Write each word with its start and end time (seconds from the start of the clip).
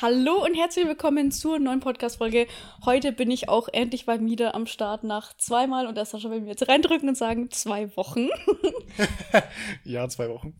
Hallo 0.00 0.44
und 0.44 0.54
herzlich 0.54 0.86
willkommen 0.86 1.32
zur 1.32 1.58
neuen 1.58 1.80
Podcast-Folge. 1.80 2.46
Heute 2.84 3.10
bin 3.10 3.32
ich 3.32 3.48
auch 3.48 3.66
endlich 3.72 4.06
mal 4.06 4.24
wieder 4.24 4.54
am 4.54 4.66
Start 4.66 5.02
nach 5.02 5.36
zweimal 5.36 5.88
und 5.88 5.96
der 5.96 6.04
Sascha 6.04 6.30
will 6.30 6.40
mir 6.40 6.50
jetzt 6.50 6.68
reindrücken 6.68 7.08
und 7.08 7.16
sagen 7.16 7.50
zwei 7.50 7.96
Wochen. 7.96 8.28
ja, 9.84 10.08
zwei 10.08 10.28
Wochen. 10.28 10.54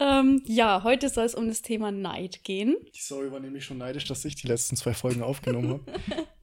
ähm, 0.00 0.42
ja, 0.46 0.82
heute 0.82 1.10
soll 1.10 1.26
es 1.26 1.34
um 1.34 1.46
das 1.46 1.60
Thema 1.60 1.92
Neid 1.92 2.42
gehen. 2.42 2.74
Die 2.94 3.02
Sorry 3.02 3.30
war 3.30 3.40
nämlich 3.40 3.66
schon 3.66 3.76
neidisch, 3.76 4.06
dass 4.06 4.24
ich 4.24 4.34
die 4.34 4.46
letzten 4.46 4.76
zwei 4.76 4.94
Folgen 4.94 5.22
aufgenommen 5.22 5.68
habe. 5.68 5.84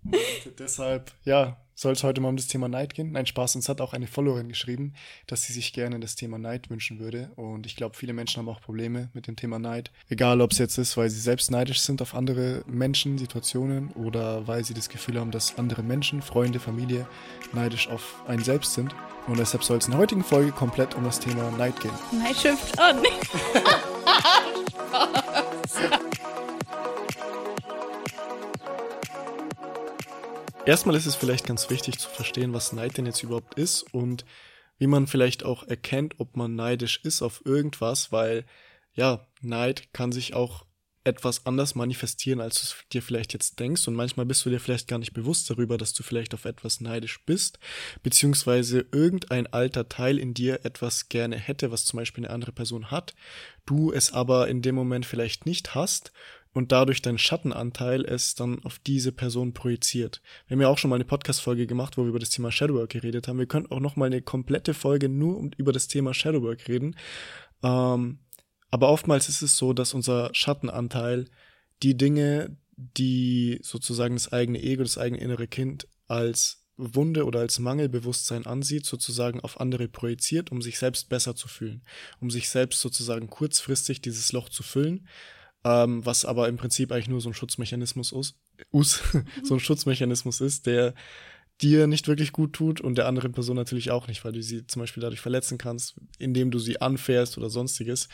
deshalb, 0.59 1.11
ja, 1.23 1.57
soll 1.75 1.93
es 1.93 2.03
heute 2.03 2.21
mal 2.21 2.29
um 2.29 2.37
das 2.37 2.47
Thema 2.47 2.67
Neid 2.67 2.93
gehen. 2.93 3.11
Nein, 3.11 3.25
Spaß. 3.25 3.55
Uns 3.55 3.69
hat 3.69 3.81
auch 3.81 3.93
eine 3.93 4.07
Followerin 4.07 4.49
geschrieben, 4.49 4.93
dass 5.27 5.43
sie 5.43 5.53
sich 5.53 5.73
gerne 5.73 5.99
das 5.99 6.15
Thema 6.15 6.37
Neid 6.37 6.69
wünschen 6.69 6.99
würde. 6.99 7.31
Und 7.35 7.65
ich 7.65 7.75
glaube, 7.75 7.95
viele 7.95 8.13
Menschen 8.13 8.39
haben 8.39 8.49
auch 8.49 8.61
Probleme 8.61 9.09
mit 9.13 9.27
dem 9.27 9.35
Thema 9.35 9.59
Neid. 9.59 9.91
Egal, 10.09 10.41
ob 10.41 10.51
es 10.51 10.57
jetzt 10.57 10.77
ist, 10.77 10.97
weil 10.97 11.09
sie 11.09 11.19
selbst 11.19 11.51
neidisch 11.51 11.81
sind 11.81 12.01
auf 12.01 12.15
andere 12.15 12.63
Menschen, 12.67 13.17
Situationen 13.17 13.89
oder 13.91 14.47
weil 14.47 14.63
sie 14.63 14.73
das 14.73 14.89
Gefühl 14.89 15.19
haben, 15.19 15.31
dass 15.31 15.57
andere 15.57 15.83
Menschen, 15.83 16.21
Freunde, 16.21 16.59
Familie 16.59 17.07
neidisch 17.53 17.89
auf 17.89 18.23
einen 18.27 18.43
selbst 18.43 18.73
sind. 18.73 18.95
Und 19.27 19.39
deshalb 19.39 19.63
soll 19.63 19.77
es 19.77 19.85
in 19.85 19.91
der 19.91 19.99
heutigen 19.99 20.23
Folge 20.23 20.51
komplett 20.51 20.95
um 20.95 21.03
das 21.03 21.19
Thema 21.19 21.51
Neid 21.51 21.79
gehen. 21.79 21.91
Neid 22.11 22.35
schimpft 22.35 22.79
an. 22.79 23.03
Erstmal 30.63 30.95
ist 30.95 31.07
es 31.07 31.15
vielleicht 31.15 31.47
ganz 31.47 31.71
wichtig 31.71 31.97
zu 31.97 32.07
verstehen, 32.07 32.53
was 32.53 32.71
Neid 32.71 32.95
denn 32.97 33.07
jetzt 33.07 33.23
überhaupt 33.23 33.55
ist 33.55 33.81
und 33.93 34.25
wie 34.77 34.85
man 34.85 35.07
vielleicht 35.07 35.43
auch 35.43 35.67
erkennt, 35.67 36.19
ob 36.19 36.37
man 36.37 36.55
neidisch 36.55 36.99
ist 37.03 37.23
auf 37.23 37.41
irgendwas, 37.45 38.11
weil 38.11 38.45
ja, 38.93 39.27
Neid 39.41 39.91
kann 39.91 40.11
sich 40.11 40.35
auch 40.35 40.65
etwas 41.03 41.47
anders 41.47 41.73
manifestieren, 41.73 42.41
als 42.41 42.59
du 42.59 42.61
es 42.61 42.75
dir 42.93 43.01
vielleicht 43.01 43.33
jetzt 43.33 43.59
denkst. 43.59 43.87
Und 43.87 43.95
manchmal 43.95 44.27
bist 44.27 44.45
du 44.45 44.51
dir 44.51 44.59
vielleicht 44.59 44.87
gar 44.87 44.99
nicht 44.99 45.13
bewusst 45.13 45.49
darüber, 45.49 45.79
dass 45.79 45.93
du 45.93 46.03
vielleicht 46.03 46.35
auf 46.35 46.45
etwas 46.45 46.79
neidisch 46.79 47.25
bist, 47.25 47.57
beziehungsweise 48.03 48.85
irgendein 48.91 49.47
alter 49.47 49.89
Teil 49.89 50.19
in 50.19 50.35
dir 50.35 50.63
etwas 50.63 51.09
gerne 51.09 51.37
hätte, 51.37 51.71
was 51.71 51.85
zum 51.85 51.97
Beispiel 51.97 52.25
eine 52.25 52.33
andere 52.33 52.51
Person 52.51 52.91
hat, 52.91 53.15
du 53.65 53.91
es 53.91 54.13
aber 54.13 54.47
in 54.47 54.61
dem 54.61 54.75
Moment 54.75 55.07
vielleicht 55.07 55.47
nicht 55.47 55.73
hast 55.73 56.11
und 56.53 56.71
dadurch 56.71 57.01
dein 57.01 57.17
Schattenanteil 57.17 58.03
es 58.05 58.35
dann 58.35 58.63
auf 58.63 58.79
diese 58.79 59.11
Person 59.11 59.53
projiziert. 59.53 60.21
Wir 60.47 60.55
haben 60.55 60.61
ja 60.61 60.67
auch 60.67 60.77
schon 60.77 60.89
mal 60.89 60.95
eine 60.95 61.05
Podcast-Folge 61.05 61.65
gemacht, 61.65 61.97
wo 61.97 62.03
wir 62.03 62.09
über 62.09 62.19
das 62.19 62.29
Thema 62.29 62.51
Shadowwork 62.51 62.89
geredet 62.89 63.27
haben. 63.27 63.39
Wir 63.39 63.45
können 63.45 63.71
auch 63.71 63.79
noch 63.79 63.95
mal 63.95 64.07
eine 64.07 64.21
komplette 64.21 64.73
Folge 64.73 65.07
nur 65.07 65.49
über 65.57 65.71
das 65.71 65.87
Thema 65.87 66.13
Shadowwork 66.13 66.67
reden. 66.67 66.95
Ähm, 67.63 68.19
aber 68.69 68.89
oftmals 68.89 69.29
ist 69.29 69.41
es 69.41 69.57
so, 69.57 69.73
dass 69.73 69.93
unser 69.93 70.29
Schattenanteil 70.33 71.25
die 71.83 71.95
Dinge, 71.95 72.57
die 72.75 73.59
sozusagen 73.63 74.15
das 74.15 74.31
eigene 74.33 74.61
Ego, 74.61 74.83
das 74.83 74.97
eigene 74.97 75.21
innere 75.21 75.47
Kind 75.47 75.87
als 76.07 76.65
Wunde 76.77 77.25
oder 77.25 77.39
als 77.39 77.59
Mangelbewusstsein 77.59 78.45
ansieht, 78.45 78.85
sozusagen 78.85 79.39
auf 79.39 79.59
andere 79.59 79.87
projiziert, 79.87 80.51
um 80.51 80.61
sich 80.61 80.79
selbst 80.79 81.09
besser 81.09 81.35
zu 81.35 81.47
fühlen, 81.47 81.83
um 82.19 82.31
sich 82.31 82.49
selbst 82.49 82.81
sozusagen 82.81 83.29
kurzfristig 83.29 84.01
dieses 84.01 84.31
Loch 84.31 84.49
zu 84.49 84.63
füllen 84.63 85.07
ähm, 85.63 86.05
was 86.05 86.25
aber 86.25 86.47
im 86.47 86.57
Prinzip 86.57 86.91
eigentlich 86.91 87.09
nur 87.09 87.21
so 87.21 87.29
ein 87.29 87.33
Schutzmechanismus 87.33 88.11
ist, 88.11 88.35
us, 88.73 89.01
so 89.43 89.55
ein 89.55 89.59
Schutzmechanismus 89.59 90.41
ist, 90.41 90.65
der 90.65 90.93
dir 91.61 91.87
nicht 91.87 92.07
wirklich 92.07 92.31
gut 92.31 92.53
tut 92.53 92.81
und 92.81 92.97
der 92.97 93.07
anderen 93.07 93.33
Person 93.33 93.55
natürlich 93.55 93.91
auch 93.91 94.07
nicht, 94.07 94.25
weil 94.25 94.31
du 94.31 94.41
sie 94.41 94.65
zum 94.65 94.81
Beispiel 94.81 95.01
dadurch 95.01 95.21
verletzen 95.21 95.57
kannst, 95.57 95.95
indem 96.17 96.49
du 96.49 96.59
sie 96.59 96.81
anfährst 96.81 97.37
oder 97.37 97.49
sonstiges. 97.49 98.09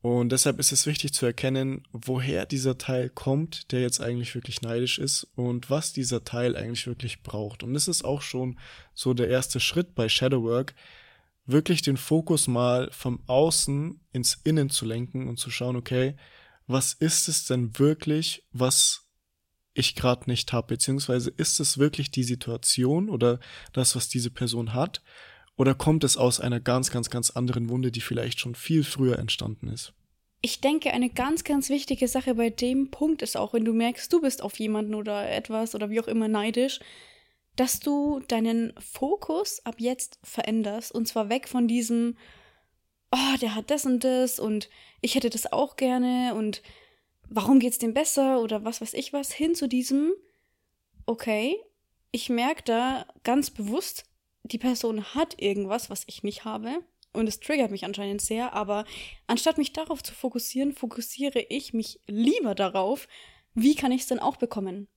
Und 0.00 0.30
deshalb 0.30 0.60
ist 0.60 0.70
es 0.70 0.86
wichtig 0.86 1.12
zu 1.12 1.26
erkennen, 1.26 1.82
woher 1.90 2.46
dieser 2.46 2.78
Teil 2.78 3.10
kommt, 3.10 3.72
der 3.72 3.80
jetzt 3.80 4.00
eigentlich 4.00 4.32
wirklich 4.36 4.62
neidisch 4.62 5.00
ist 5.00 5.26
und 5.34 5.70
was 5.70 5.92
dieser 5.92 6.22
Teil 6.22 6.56
eigentlich 6.56 6.86
wirklich 6.86 7.24
braucht. 7.24 7.64
Und 7.64 7.74
das 7.74 7.88
ist 7.88 8.04
auch 8.04 8.22
schon 8.22 8.60
so 8.94 9.12
der 9.12 9.28
erste 9.28 9.58
Schritt 9.58 9.96
bei 9.96 10.08
Shadowwork, 10.08 10.74
wirklich 11.46 11.82
den 11.82 11.96
Fokus 11.96 12.46
mal 12.46 12.88
vom 12.92 13.24
Außen 13.26 14.00
ins 14.12 14.38
Innen 14.44 14.70
zu 14.70 14.84
lenken 14.84 15.26
und 15.26 15.38
zu 15.38 15.50
schauen, 15.50 15.74
okay, 15.74 16.14
was 16.68 16.92
ist 16.92 17.28
es 17.28 17.46
denn 17.46 17.76
wirklich, 17.78 18.44
was 18.52 19.08
ich 19.74 19.94
gerade 19.94 20.30
nicht 20.30 20.52
habe, 20.52 20.68
beziehungsweise 20.68 21.30
ist 21.30 21.60
es 21.60 21.78
wirklich 21.78 22.10
die 22.10 22.24
Situation 22.24 23.08
oder 23.08 23.40
das, 23.72 23.96
was 23.96 24.08
diese 24.08 24.30
Person 24.30 24.74
hat, 24.74 25.02
oder 25.56 25.74
kommt 25.74 26.04
es 26.04 26.16
aus 26.16 26.38
einer 26.38 26.60
ganz, 26.60 26.90
ganz, 26.92 27.10
ganz 27.10 27.30
anderen 27.30 27.68
Wunde, 27.68 27.90
die 27.90 28.00
vielleicht 28.00 28.38
schon 28.38 28.54
viel 28.54 28.84
früher 28.84 29.18
entstanden 29.18 29.68
ist? 29.68 29.92
Ich 30.40 30.60
denke, 30.60 30.92
eine 30.92 31.10
ganz, 31.10 31.42
ganz 31.42 31.68
wichtige 31.68 32.06
Sache 32.06 32.36
bei 32.36 32.48
dem 32.48 32.92
Punkt 32.92 33.22
ist 33.22 33.36
auch, 33.36 33.54
wenn 33.54 33.64
du 33.64 33.72
merkst, 33.72 34.12
du 34.12 34.20
bist 34.20 34.40
auf 34.40 34.56
jemanden 34.60 34.94
oder 34.94 35.28
etwas 35.28 35.74
oder 35.74 35.90
wie 35.90 36.00
auch 36.00 36.06
immer 36.06 36.28
neidisch, 36.28 36.78
dass 37.56 37.80
du 37.80 38.20
deinen 38.28 38.72
Fokus 38.78 39.64
ab 39.66 39.76
jetzt 39.78 40.20
veränderst 40.22 40.92
und 40.92 41.08
zwar 41.08 41.28
weg 41.28 41.48
von 41.48 41.66
diesem, 41.66 42.16
oh, 43.12 43.36
der 43.40 43.54
hat 43.54 43.70
das 43.70 43.86
und 43.86 44.04
das 44.04 44.38
und 44.38 44.68
ich 45.00 45.14
hätte 45.14 45.30
das 45.30 45.52
auch 45.52 45.76
gerne 45.76 46.34
und 46.34 46.62
warum 47.28 47.58
geht's 47.58 47.78
dem 47.78 47.94
besser 47.94 48.40
oder 48.40 48.64
was 48.64 48.80
weiß 48.80 48.94
ich 48.94 49.12
was, 49.12 49.32
hin 49.32 49.54
zu 49.54 49.68
diesem, 49.68 50.12
okay, 51.06 51.56
ich 52.10 52.28
merke 52.28 52.62
da 52.64 53.06
ganz 53.22 53.50
bewusst, 53.50 54.04
die 54.42 54.58
Person 54.58 55.14
hat 55.14 55.40
irgendwas, 55.40 55.90
was 55.90 56.04
ich 56.06 56.22
nicht 56.22 56.44
habe. 56.44 56.82
Und 57.12 57.26
es 57.26 57.40
triggert 57.40 57.70
mich 57.70 57.84
anscheinend 57.84 58.20
sehr, 58.20 58.52
aber 58.52 58.84
anstatt 59.26 59.58
mich 59.58 59.72
darauf 59.72 60.02
zu 60.02 60.14
fokussieren, 60.14 60.72
fokussiere 60.72 61.40
ich 61.48 61.72
mich 61.72 62.00
lieber 62.06 62.54
darauf, 62.54 63.08
wie 63.54 63.74
kann 63.74 63.92
ich 63.92 64.02
es 64.02 64.06
denn 64.06 64.20
auch 64.20 64.36
bekommen? 64.36 64.88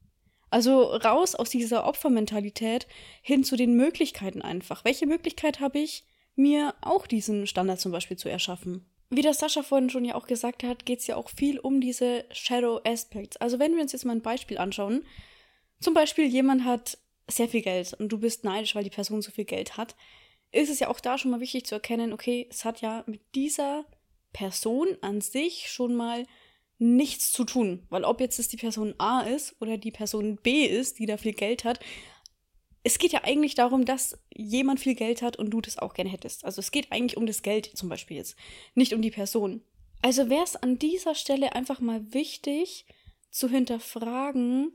Also 0.50 0.84
raus 0.84 1.36
aus 1.36 1.50
dieser 1.50 1.86
Opfermentalität 1.86 2.86
hin 3.22 3.44
zu 3.44 3.56
den 3.56 3.76
Möglichkeiten 3.76 4.42
einfach. 4.42 4.84
Welche 4.84 5.08
Möglichkeit 5.08 5.62
habe 5.62 5.80
ich, 5.80 6.06
mir 6.36 6.76
auch 6.82 7.08
diesen 7.08 7.48
Standard 7.48 7.80
zum 7.80 7.92
Beispiel 7.92 8.18
zu 8.18 8.30
erschaffen. 8.30 8.86
Wie 9.10 9.22
das 9.22 9.40
Sascha 9.40 9.62
vorhin 9.62 9.90
schon 9.90 10.06
ja 10.06 10.16
auch 10.16 10.26
gesagt 10.26 10.64
hat, 10.64 10.86
geht 10.86 11.00
es 11.00 11.08
ja 11.08 11.18
auch 11.18 11.30
viel 11.30 11.60
um 11.60 11.82
diese 11.82 12.24
Shadow 12.32 12.80
Aspects. 12.86 13.38
Also 13.38 13.60
wenn 13.60 13.76
wir 13.76 13.82
uns 13.82 13.92
jetzt 13.92 14.06
mal 14.06 14.16
ein 14.16 14.22
Beispiel 14.22 14.58
anschauen, 14.58 15.04
zum 15.82 15.94
Beispiel 15.94 16.26
jemand 16.26 16.64
hat 16.64 16.98
sehr 17.30 17.50
viel 17.50 17.62
Geld 17.62 17.94
und 17.94 18.10
du 18.10 18.20
bist 18.20 18.44
neidisch, 18.44 18.74
weil 18.74 18.84
die 18.86 18.90
Person 18.90 19.22
so 19.22 19.32
viel 19.32 19.46
Geld 19.46 19.76
hat, 19.76 19.96
ist 20.52 20.70
es 20.70 20.80
ja 20.80 20.88
auch 20.88 21.00
da 21.00 21.18
schon 21.18 21.32
mal 21.32 21.40
wichtig 21.40 21.66
zu 21.66 21.76
erkennen, 21.76 22.14
okay, 22.14 22.48
es 22.50 22.66
hat 22.66 22.82
ja 22.82 23.04
mit 23.06 23.22
dieser 23.36 23.86
Person 24.34 24.88
an 25.02 25.22
sich 25.22 25.70
schon 25.70 25.96
mal 25.96 26.26
nichts 26.78 27.32
zu 27.32 27.44
tun. 27.44 27.86
Weil 27.90 28.04
ob 28.04 28.20
jetzt 28.22 28.40
es 28.40 28.48
die 28.48 28.58
Person 28.58 28.96
A 28.98 29.22
ist 29.22 29.56
oder 29.60 29.78
die 29.78 29.92
Person 29.92 30.38
B 30.38 30.66
ist, 30.66 31.00
die 31.00 31.06
da 31.06 31.18
viel 31.18 31.34
Geld 31.34 31.64
hat, 31.64 31.80
es 32.84 32.98
geht 32.98 33.12
ja 33.12 33.24
eigentlich 33.24 33.56
darum, 33.56 33.86
dass 33.86 34.20
jemand 34.34 34.80
viel 34.80 34.96
Geld 34.96 35.22
hat 35.22 35.38
und 35.38 35.52
du 35.52 35.62
das 35.62 35.78
auch 35.78 35.94
gerne 35.94 36.10
hättest. 36.10 36.46
Also 36.46 36.60
es 36.60 36.72
geht 36.72 36.92
eigentlich 36.92 37.18
um 37.18 37.26
das 37.26 37.42
Geld 37.44 37.66
zum 37.66 37.90
Beispiel 37.90 38.18
jetzt, 38.18 38.36
nicht 38.74 38.94
um 38.94 39.02
die 39.02 39.12
Person. 39.12 39.62
Also 40.02 40.30
wäre 40.30 40.44
es 40.44 40.56
an 40.56 40.80
dieser 40.80 41.14
Stelle 41.14 41.54
einfach 41.54 41.80
mal 41.80 42.14
wichtig 42.14 42.86
zu 43.30 43.48
hinterfragen, 43.48 44.72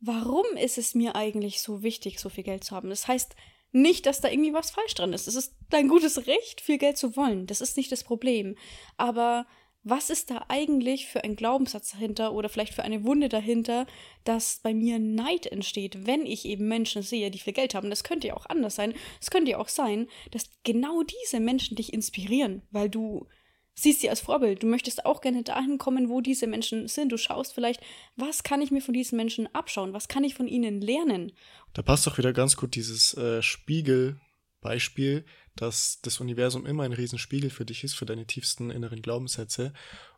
warum 0.00 0.46
ist 0.56 0.78
es 0.78 0.94
mir 0.94 1.14
eigentlich 1.14 1.60
so 1.60 1.82
wichtig, 1.82 2.18
so 2.18 2.28
viel 2.28 2.44
Geld 2.44 2.64
zu 2.64 2.74
haben? 2.74 2.88
Das 2.88 3.06
heißt 3.06 3.36
nicht, 3.72 4.06
dass 4.06 4.20
da 4.20 4.28
irgendwie 4.28 4.52
was 4.52 4.70
falsch 4.70 4.94
dran 4.94 5.12
ist. 5.12 5.26
Es 5.26 5.34
ist 5.34 5.54
dein 5.70 5.88
gutes 5.88 6.26
Recht, 6.26 6.60
viel 6.60 6.78
Geld 6.78 6.98
zu 6.98 7.16
wollen. 7.16 7.46
Das 7.46 7.60
ist 7.60 7.76
nicht 7.76 7.90
das 7.92 8.04
Problem. 8.04 8.56
Aber 8.96 9.46
was 9.84 10.10
ist 10.10 10.30
da 10.30 10.44
eigentlich 10.48 11.06
für 11.06 11.24
ein 11.24 11.34
Glaubenssatz 11.34 11.90
dahinter 11.90 12.32
oder 12.32 12.48
vielleicht 12.48 12.74
für 12.74 12.84
eine 12.84 13.04
Wunde 13.04 13.28
dahinter, 13.28 13.86
dass 14.24 14.60
bei 14.62 14.74
mir 14.74 14.98
Neid 14.98 15.46
entsteht, 15.46 16.06
wenn 16.06 16.24
ich 16.24 16.44
eben 16.44 16.68
Menschen 16.68 17.02
sehe, 17.02 17.30
die 17.30 17.38
viel 17.38 17.52
Geld 17.52 17.74
haben. 17.74 17.90
Das 17.90 18.04
könnte 18.04 18.28
ja 18.28 18.34
auch 18.34 18.46
anders 18.46 18.76
sein. 18.76 18.94
Es 19.20 19.30
könnte 19.30 19.50
ja 19.50 19.58
auch 19.58 19.68
sein, 19.68 20.06
dass 20.30 20.50
genau 20.62 21.02
diese 21.02 21.40
Menschen 21.40 21.76
dich 21.76 21.92
inspirieren, 21.92 22.62
weil 22.70 22.88
du 22.88 23.26
siehst 23.74 24.02
sie 24.02 24.10
als 24.10 24.20
Vorbild. 24.20 24.62
Du 24.62 24.66
möchtest 24.66 25.04
auch 25.04 25.20
gerne 25.20 25.42
dahin 25.42 25.78
kommen, 25.78 26.08
wo 26.08 26.20
diese 26.20 26.46
Menschen 26.46 26.86
sind. 26.86 27.10
Du 27.10 27.16
schaust 27.16 27.52
vielleicht, 27.54 27.80
was 28.16 28.42
kann 28.44 28.62
ich 28.62 28.70
mir 28.70 28.82
von 28.82 28.94
diesen 28.94 29.16
Menschen 29.16 29.52
abschauen? 29.54 29.92
Was 29.92 30.08
kann 30.08 30.24
ich 30.24 30.34
von 30.34 30.46
ihnen 30.46 30.80
lernen? 30.80 31.32
Da 31.72 31.82
passt 31.82 32.06
doch 32.06 32.18
wieder 32.18 32.32
ganz 32.32 32.56
gut 32.56 32.74
dieses 32.74 33.14
äh, 33.14 33.42
Spiegel 33.42 34.20
Beispiel, 34.60 35.24
dass 35.56 36.00
das 36.02 36.20
Universum 36.20 36.66
immer 36.66 36.84
ein 36.84 36.92
Riesenspiegel 36.92 37.50
für 37.50 37.64
dich 37.64 37.84
ist, 37.84 37.94
für 37.94 38.06
deine 38.06 38.26
tiefsten 38.26 38.70
inneren 38.70 39.02
Glaubenssätze. 39.02 39.72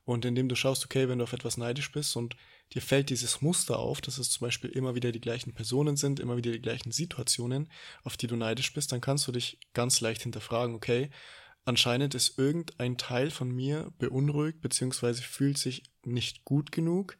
Und 0.05 0.25
indem 0.25 0.49
du 0.49 0.55
schaust, 0.55 0.85
okay, 0.85 1.09
wenn 1.09 1.19
du 1.19 1.25
auf 1.25 1.33
etwas 1.33 1.57
neidisch 1.57 1.91
bist 1.91 2.17
und 2.17 2.37
dir 2.73 2.83
fällt 2.83 3.11
dieses 3.11 3.41
Muster 3.41 3.79
auf, 3.79 4.01
dass 4.01 4.19
es 4.19 4.31
zum 4.31 4.47
Beispiel 4.47 4.71
immer 4.71 4.95
wieder 4.95 5.13
die 5.13 5.21
gleichen 5.21 5.55
Personen 5.55 5.97
sind, 5.97 6.21
immer 6.21 6.37
wieder 6.37 6.53
die 6.53 6.61
gleichen 6.61 6.93
Situationen, 6.93 7.71
auf 8.03 8.17
die 8.17 8.27
du 8.27 8.37
neidisch 8.37 8.73
bist, 8.75 8.93
dann 8.93 9.01
kannst 9.01 9.27
du 9.27 9.33
dich 9.33 9.59
ganz 9.73 10.01
leicht 10.01 10.23
hinterfragen, 10.23 10.75
okay, 10.75 11.11
anscheinend 11.65 12.15
ist 12.15 12.39
irgendein 12.39 12.99
Teil 12.99 13.31
von 13.31 13.51
mir 13.51 13.93
beunruhigt, 13.99 14.61
beziehungsweise 14.61 15.23
fühlt 15.23 15.59
sich 15.59 15.85
nicht 16.05 16.45
gut 16.45 16.71
genug 16.71 17.17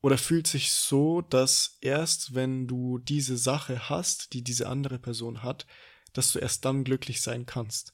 oder 0.00 0.18
fühlt 0.18 0.46
sich 0.46 0.72
so, 0.72 1.22
dass 1.22 1.78
erst 1.80 2.34
wenn 2.34 2.66
du 2.66 2.98
diese 2.98 3.36
Sache 3.36 3.88
hast, 3.88 4.32
die 4.32 4.42
diese 4.42 4.68
andere 4.68 4.98
Person 4.98 5.42
hat, 5.42 5.66
dass 6.14 6.32
du 6.32 6.38
erst 6.38 6.64
dann 6.64 6.84
glücklich 6.84 7.20
sein 7.20 7.44
kannst. 7.44 7.92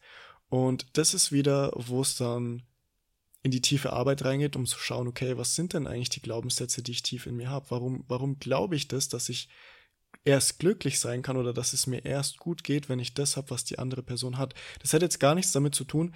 Und 0.49 0.87
das 0.93 1.15
ist 1.15 1.33
wieder, 1.33 1.73
wo 1.75 2.03
es 2.03 2.17
dann 2.17 2.63
in 3.43 3.51
die 3.51 3.63
tiefe 3.63 3.93
Arbeit 3.93 4.25
reingeht, 4.25 4.57
um 4.57 4.67
zu 4.67 4.79
schauen, 4.79 5.09
okay, 5.09 5.37
was 5.37 5.55
sind 5.55 5.73
denn 5.73 5.87
eigentlich 5.87 6.11
die 6.11 6.23
Glaubenssätze, 6.23 6.83
die 6.83 6.93
ich 6.93 7.03
tief 7.03 7.27
in 7.27 7.37
mir 7.37 7.51
habe? 7.51 7.67
Warum, 7.71 8.05
warum 8.07 8.39
glaube 8.39 8.77
ich 8.77 8.87
das, 8.87 9.09
dass 9.09 9.29
ich 9.29 9.49
erst 10.25 10.59
glücklich 10.59 11.01
sein 11.01 11.23
kann 11.23 11.37
oder 11.37 11.55
dass 11.55 11.73
es 11.73 11.87
mir 11.87 12.05
erst 12.05 12.39
gut 12.39 12.65
geht, 12.65 12.89
wenn 12.89 12.99
ich 12.99 13.15
das 13.15 13.37
habe, 13.37 13.51
was 13.51 13.65
die 13.65 13.79
andere 13.79 14.03
Person 14.03 14.37
hat? 14.37 14.55
Das 14.81 14.93
hat 14.93 15.03
jetzt 15.03 15.21
gar 15.21 15.35
nichts 15.35 15.53
damit 15.53 15.75
zu 15.75 15.85
tun, 15.85 16.15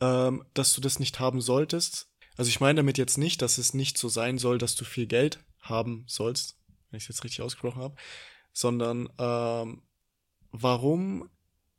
ähm, 0.00 0.44
dass 0.52 0.74
du 0.74 0.80
das 0.80 0.98
nicht 0.98 1.18
haben 1.18 1.40
solltest. 1.40 2.10
Also 2.36 2.50
ich 2.50 2.60
meine 2.60 2.76
damit 2.76 2.98
jetzt 2.98 3.16
nicht, 3.16 3.40
dass 3.40 3.56
es 3.56 3.72
nicht 3.72 3.96
so 3.96 4.08
sein 4.08 4.36
soll, 4.36 4.58
dass 4.58 4.74
du 4.74 4.84
viel 4.84 5.06
Geld 5.06 5.42
haben 5.60 6.04
sollst, 6.06 6.58
wenn 6.90 6.98
ich 6.98 7.04
es 7.04 7.08
jetzt 7.08 7.24
richtig 7.24 7.40
ausgesprochen 7.40 7.80
habe, 7.80 7.96
sondern 8.52 9.08
ähm, 9.18 9.82
warum 10.50 11.30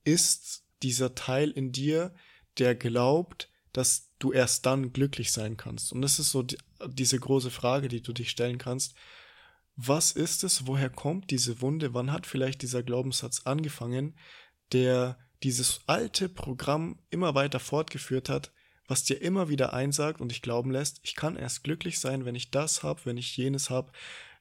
ist 0.08 0.64
dieser 0.82 1.14
Teil 1.16 1.52
in 1.52 1.74
dir, 1.74 2.16
der 2.58 2.76
glaubt, 2.76 3.50
dass 3.74 4.10
du 4.20 4.32
erst 4.32 4.66
dann 4.66 4.94
glücklich 4.94 5.34
sein 5.34 5.58
kannst? 5.58 5.92
Und 5.92 6.02
das 6.02 6.18
ist 6.18 6.32
so 6.32 6.44
die, 6.44 6.58
diese 6.88 7.20
große 7.20 7.52
Frage, 7.52 7.90
die 7.90 8.02
du 8.02 8.14
dich 8.14 8.30
stellen 8.30 8.58
kannst. 8.58 8.96
Was 9.76 10.14
ist 10.14 10.44
es? 10.46 10.66
Woher 10.66 10.90
kommt 10.90 11.30
diese 11.30 11.62
Wunde? 11.62 11.94
Wann 11.94 12.12
hat 12.12 12.26
vielleicht 12.26 12.62
dieser 12.62 12.84
Glaubenssatz 12.84 13.42
angefangen, 13.44 14.16
der 14.72 15.20
dieses 15.44 15.82
alte 15.88 16.30
Programm 16.30 17.00
immer 17.10 17.36
weiter 17.36 17.60
fortgeführt 17.60 18.30
hat, 18.30 18.52
was 18.88 19.04
dir 19.04 19.22
immer 19.22 19.50
wieder 19.50 19.74
einsagt 19.74 20.22
und 20.22 20.30
dich 20.30 20.42
glauben 20.42 20.72
lässt, 20.72 21.00
ich 21.04 21.16
kann 21.16 21.36
erst 21.36 21.64
glücklich 21.64 22.00
sein, 22.00 22.24
wenn 22.24 22.36
ich 22.36 22.50
das 22.50 22.82
habe, 22.82 23.02
wenn 23.04 23.18
ich 23.18 23.36
jenes 23.36 23.70
habe, 23.70 23.92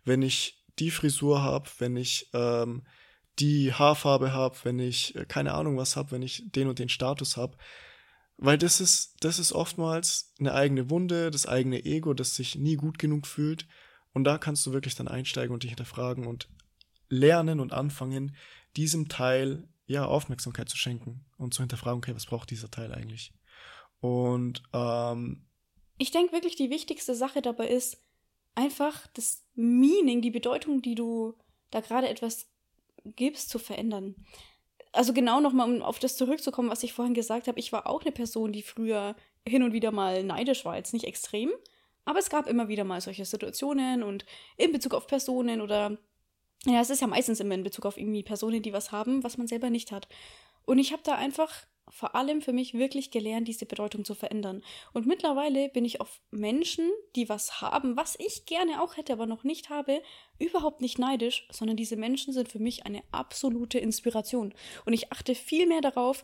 wenn 0.04 0.22
ich 0.22 0.64
die 0.78 0.92
Frisur 0.92 1.42
habe, 1.42 1.68
wenn 1.78 1.96
ich 1.96 2.30
ähm, 2.32 2.86
die 3.38 3.72
Haarfarbe 3.72 4.32
habe, 4.32 4.56
wenn 4.64 4.78
ich 4.78 5.14
äh, 5.14 5.24
keine 5.26 5.54
Ahnung 5.54 5.76
was 5.76 5.96
habe, 5.96 6.12
wenn 6.12 6.22
ich 6.22 6.44
den 6.50 6.68
und 6.68 6.78
den 6.78 6.88
Status 6.88 7.36
habe. 7.36 7.56
Weil 8.38 8.58
das 8.58 8.80
ist, 8.80 9.16
das 9.20 9.38
ist 9.38 9.52
oftmals 9.52 10.34
eine 10.38 10.52
eigene 10.52 10.90
Wunde, 10.90 11.30
das 11.30 11.46
eigene 11.46 11.84
Ego, 11.84 12.12
das 12.12 12.34
sich 12.34 12.56
nie 12.56 12.76
gut 12.76 12.98
genug 12.98 13.26
fühlt. 13.26 13.66
Und 14.12 14.24
da 14.24 14.38
kannst 14.38 14.64
du 14.66 14.72
wirklich 14.72 14.94
dann 14.94 15.08
einsteigen 15.08 15.52
und 15.52 15.62
dich 15.62 15.70
hinterfragen 15.70 16.26
und 16.26 16.48
lernen 17.08 17.60
und 17.60 17.72
anfangen, 17.72 18.36
diesem 18.76 19.08
Teil 19.08 19.68
ja 19.86 20.04
Aufmerksamkeit 20.04 20.68
zu 20.68 20.76
schenken 20.76 21.24
und 21.38 21.54
zu 21.54 21.62
hinterfragen, 21.62 21.98
okay, 21.98 22.14
was 22.14 22.26
braucht 22.26 22.50
dieser 22.50 22.70
Teil 22.70 22.92
eigentlich? 22.92 23.32
Und 24.00 24.62
ähm, 24.72 25.46
ich 25.98 26.10
denke 26.10 26.32
wirklich, 26.32 26.56
die 26.56 26.70
wichtigste 26.70 27.14
Sache 27.14 27.40
dabei 27.40 27.68
ist, 27.68 28.02
einfach 28.54 29.06
das 29.14 29.44
Meaning, 29.54 30.22
die 30.22 30.30
Bedeutung, 30.30 30.82
die 30.82 30.94
du 30.94 31.34
da 31.70 31.80
gerade 31.80 32.08
etwas 32.08 32.48
gibst, 33.14 33.50
zu 33.50 33.58
verändern. 33.58 34.14
Also 34.92 35.12
genau 35.12 35.40
nochmal, 35.40 35.70
um 35.70 35.82
auf 35.82 35.98
das 35.98 36.16
zurückzukommen, 36.16 36.70
was 36.70 36.82
ich 36.82 36.92
vorhin 36.92 37.14
gesagt 37.14 37.48
habe, 37.48 37.58
ich 37.58 37.72
war 37.72 37.86
auch 37.86 38.02
eine 38.02 38.12
Person, 38.12 38.52
die 38.52 38.62
früher 38.62 39.14
hin 39.46 39.62
und 39.62 39.72
wieder 39.72 39.92
mal 39.92 40.24
neidisch 40.24 40.64
war, 40.64 40.76
jetzt 40.76 40.92
nicht 40.92 41.04
extrem, 41.04 41.50
aber 42.04 42.18
es 42.18 42.30
gab 42.30 42.46
immer 42.46 42.68
wieder 42.68 42.84
mal 42.84 43.00
solche 43.00 43.24
Situationen 43.24 44.02
und 44.02 44.24
in 44.56 44.72
Bezug 44.72 44.94
auf 44.94 45.06
Personen 45.06 45.60
oder 45.60 45.98
ja, 46.64 46.80
es 46.80 46.90
ist 46.90 47.00
ja 47.00 47.06
meistens 47.06 47.40
immer 47.40 47.54
in 47.54 47.62
Bezug 47.62 47.86
auf 47.86 47.96
irgendwie 47.96 48.22
Personen, 48.22 48.62
die 48.62 48.72
was 48.72 48.90
haben, 48.90 49.22
was 49.22 49.38
man 49.38 49.46
selber 49.46 49.70
nicht 49.70 49.92
hat. 49.92 50.08
Und 50.64 50.78
ich 50.78 50.92
habe 50.92 51.02
da 51.04 51.14
einfach 51.14 51.52
vor 51.88 52.14
allem 52.14 52.42
für 52.42 52.52
mich 52.52 52.74
wirklich 52.74 53.10
gelernt, 53.10 53.48
diese 53.48 53.66
Bedeutung 53.66 54.04
zu 54.04 54.14
verändern. 54.14 54.62
Und 54.92 55.06
mittlerweile 55.06 55.68
bin 55.68 55.84
ich 55.84 56.00
auf 56.00 56.20
Menschen, 56.30 56.90
die 57.14 57.28
was 57.28 57.60
haben, 57.60 57.96
was 57.96 58.16
ich 58.18 58.46
gerne 58.46 58.82
auch 58.82 58.96
hätte, 58.96 59.12
aber 59.12 59.26
noch 59.26 59.44
nicht 59.44 59.70
habe, 59.70 60.02
überhaupt 60.38 60.80
nicht 60.80 60.98
neidisch, 60.98 61.46
sondern 61.50 61.76
diese 61.76 61.96
Menschen 61.96 62.32
sind 62.32 62.50
für 62.50 62.58
mich 62.58 62.86
eine 62.86 63.02
absolute 63.12 63.78
Inspiration. 63.78 64.52
Und 64.84 64.92
ich 64.92 65.12
achte 65.12 65.34
viel 65.34 65.66
mehr 65.66 65.80
darauf, 65.80 66.22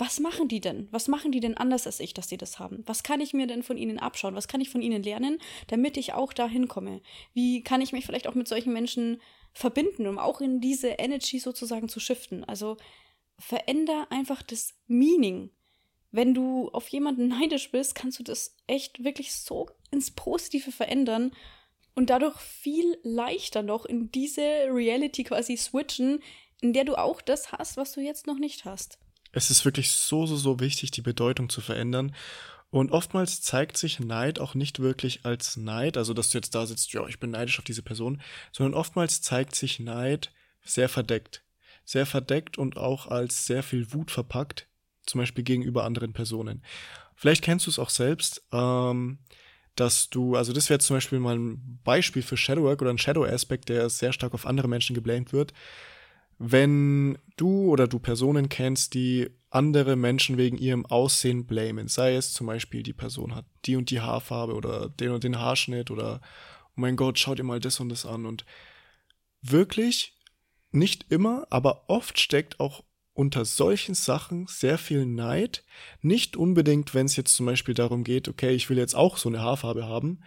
was 0.00 0.20
machen 0.20 0.46
die 0.46 0.60
denn? 0.60 0.86
Was 0.92 1.08
machen 1.08 1.32
die 1.32 1.40
denn 1.40 1.56
anders 1.56 1.86
als 1.86 1.98
ich, 1.98 2.14
dass 2.14 2.28
sie 2.28 2.36
das 2.36 2.60
haben? 2.60 2.84
Was 2.86 3.02
kann 3.02 3.20
ich 3.20 3.34
mir 3.34 3.48
denn 3.48 3.64
von 3.64 3.76
ihnen 3.76 3.98
abschauen? 3.98 4.36
Was 4.36 4.46
kann 4.46 4.60
ich 4.60 4.70
von 4.70 4.80
ihnen 4.80 5.02
lernen, 5.02 5.38
damit 5.66 5.96
ich 5.96 6.12
auch 6.12 6.32
dahin 6.32 6.68
komme? 6.68 7.00
Wie 7.34 7.64
kann 7.64 7.80
ich 7.80 7.92
mich 7.92 8.06
vielleicht 8.06 8.28
auch 8.28 8.36
mit 8.36 8.46
solchen 8.46 8.72
Menschen 8.72 9.20
verbinden, 9.52 10.06
um 10.06 10.18
auch 10.18 10.40
in 10.40 10.60
diese 10.60 10.88
Energy 10.88 11.40
sozusagen 11.40 11.88
zu 11.88 11.98
shiften? 11.98 12.44
Also 12.44 12.76
veränder 13.38 14.08
einfach 14.10 14.42
das 14.42 14.74
Meaning. 14.86 15.50
Wenn 16.10 16.34
du 16.34 16.70
auf 16.70 16.88
jemanden 16.88 17.28
neidisch 17.28 17.70
bist, 17.70 17.94
kannst 17.94 18.18
du 18.18 18.22
das 18.22 18.56
echt 18.66 19.04
wirklich 19.04 19.34
so 19.34 19.70
ins 19.90 20.10
Positive 20.10 20.72
verändern 20.72 21.32
und 21.94 22.10
dadurch 22.10 22.38
viel 22.40 22.98
leichter 23.02 23.62
noch 23.62 23.84
in 23.84 24.10
diese 24.10 24.40
Reality 24.40 25.24
quasi 25.24 25.56
switchen, 25.56 26.20
in 26.60 26.72
der 26.72 26.84
du 26.84 26.96
auch 26.96 27.20
das 27.20 27.52
hast, 27.52 27.76
was 27.76 27.92
du 27.92 28.00
jetzt 28.00 28.26
noch 28.26 28.38
nicht 28.38 28.64
hast. 28.64 28.98
Es 29.32 29.50
ist 29.50 29.64
wirklich 29.64 29.90
so, 29.90 30.26
so, 30.26 30.36
so 30.36 30.60
wichtig, 30.60 30.90
die 30.90 31.02
Bedeutung 31.02 31.50
zu 31.50 31.60
verändern. 31.60 32.14
Und 32.70 32.92
oftmals 32.92 33.40
zeigt 33.40 33.76
sich 33.76 34.00
Neid 34.00 34.38
auch 34.40 34.54
nicht 34.54 34.80
wirklich 34.80 35.24
als 35.24 35.56
Neid, 35.56 35.96
also 35.96 36.12
dass 36.14 36.30
du 36.30 36.38
jetzt 36.38 36.54
da 36.54 36.66
sitzt, 36.66 36.92
ja, 36.92 37.06
ich 37.06 37.18
bin 37.18 37.30
neidisch 37.30 37.58
auf 37.58 37.64
diese 37.64 37.82
Person, 37.82 38.20
sondern 38.52 38.74
oftmals 38.74 39.22
zeigt 39.22 39.54
sich 39.54 39.78
Neid 39.78 40.32
sehr 40.62 40.88
verdeckt 40.88 41.42
sehr 41.88 42.04
verdeckt 42.04 42.58
und 42.58 42.76
auch 42.76 43.06
als 43.06 43.46
sehr 43.46 43.62
viel 43.62 43.94
Wut 43.94 44.10
verpackt, 44.10 44.68
zum 45.06 45.20
Beispiel 45.22 45.42
gegenüber 45.42 45.84
anderen 45.84 46.12
Personen. 46.12 46.62
Vielleicht 47.14 47.42
kennst 47.42 47.66
du 47.66 47.70
es 47.70 47.78
auch 47.78 47.88
selbst, 47.88 48.42
ähm, 48.52 49.20
dass 49.74 50.10
du, 50.10 50.36
also 50.36 50.52
das 50.52 50.68
wäre 50.68 50.80
zum 50.80 50.98
Beispiel 50.98 51.18
mal 51.18 51.38
ein 51.38 51.80
Beispiel 51.84 52.20
für 52.20 52.36
Shadowwork 52.36 52.82
oder 52.82 52.90
ein 52.90 52.98
Shadow-Aspekt, 52.98 53.70
der 53.70 53.88
sehr 53.88 54.12
stark 54.12 54.34
auf 54.34 54.44
andere 54.44 54.68
Menschen 54.68 54.94
geblamed 54.94 55.32
wird. 55.32 55.54
Wenn 56.36 57.16
du 57.38 57.70
oder 57.70 57.88
du 57.88 57.98
Personen 57.98 58.50
kennst, 58.50 58.92
die 58.92 59.30
andere 59.48 59.96
Menschen 59.96 60.36
wegen 60.36 60.58
ihrem 60.58 60.84
Aussehen 60.84 61.46
blamen, 61.46 61.88
sei 61.88 62.16
es 62.16 62.34
zum 62.34 62.48
Beispiel 62.48 62.82
die 62.82 62.92
Person 62.92 63.34
hat 63.34 63.46
die 63.64 63.76
und 63.76 63.88
die 63.88 64.02
Haarfarbe 64.02 64.52
oder 64.52 64.90
den 64.90 65.12
und 65.12 65.24
den 65.24 65.38
Haarschnitt 65.38 65.90
oder 65.90 66.20
oh 66.66 66.80
mein 66.80 66.96
Gott, 66.96 67.18
schau 67.18 67.34
dir 67.34 67.44
mal 67.44 67.60
das 67.60 67.80
und 67.80 67.88
das 67.88 68.04
an 68.04 68.26
und 68.26 68.44
wirklich 69.40 70.17
nicht 70.70 71.06
immer, 71.10 71.46
aber 71.50 71.88
oft 71.88 72.18
steckt 72.18 72.60
auch 72.60 72.84
unter 73.14 73.44
solchen 73.44 73.94
Sachen 73.94 74.46
sehr 74.46 74.78
viel 74.78 75.04
Neid. 75.04 75.64
Nicht 76.02 76.36
unbedingt, 76.36 76.94
wenn 76.94 77.06
es 77.06 77.16
jetzt 77.16 77.34
zum 77.34 77.46
Beispiel 77.46 77.74
darum 77.74 78.04
geht, 78.04 78.28
okay, 78.28 78.52
ich 78.54 78.70
will 78.70 78.78
jetzt 78.78 78.94
auch 78.94 79.16
so 79.16 79.28
eine 79.28 79.40
Haarfarbe 79.40 79.86
haben, 79.86 80.20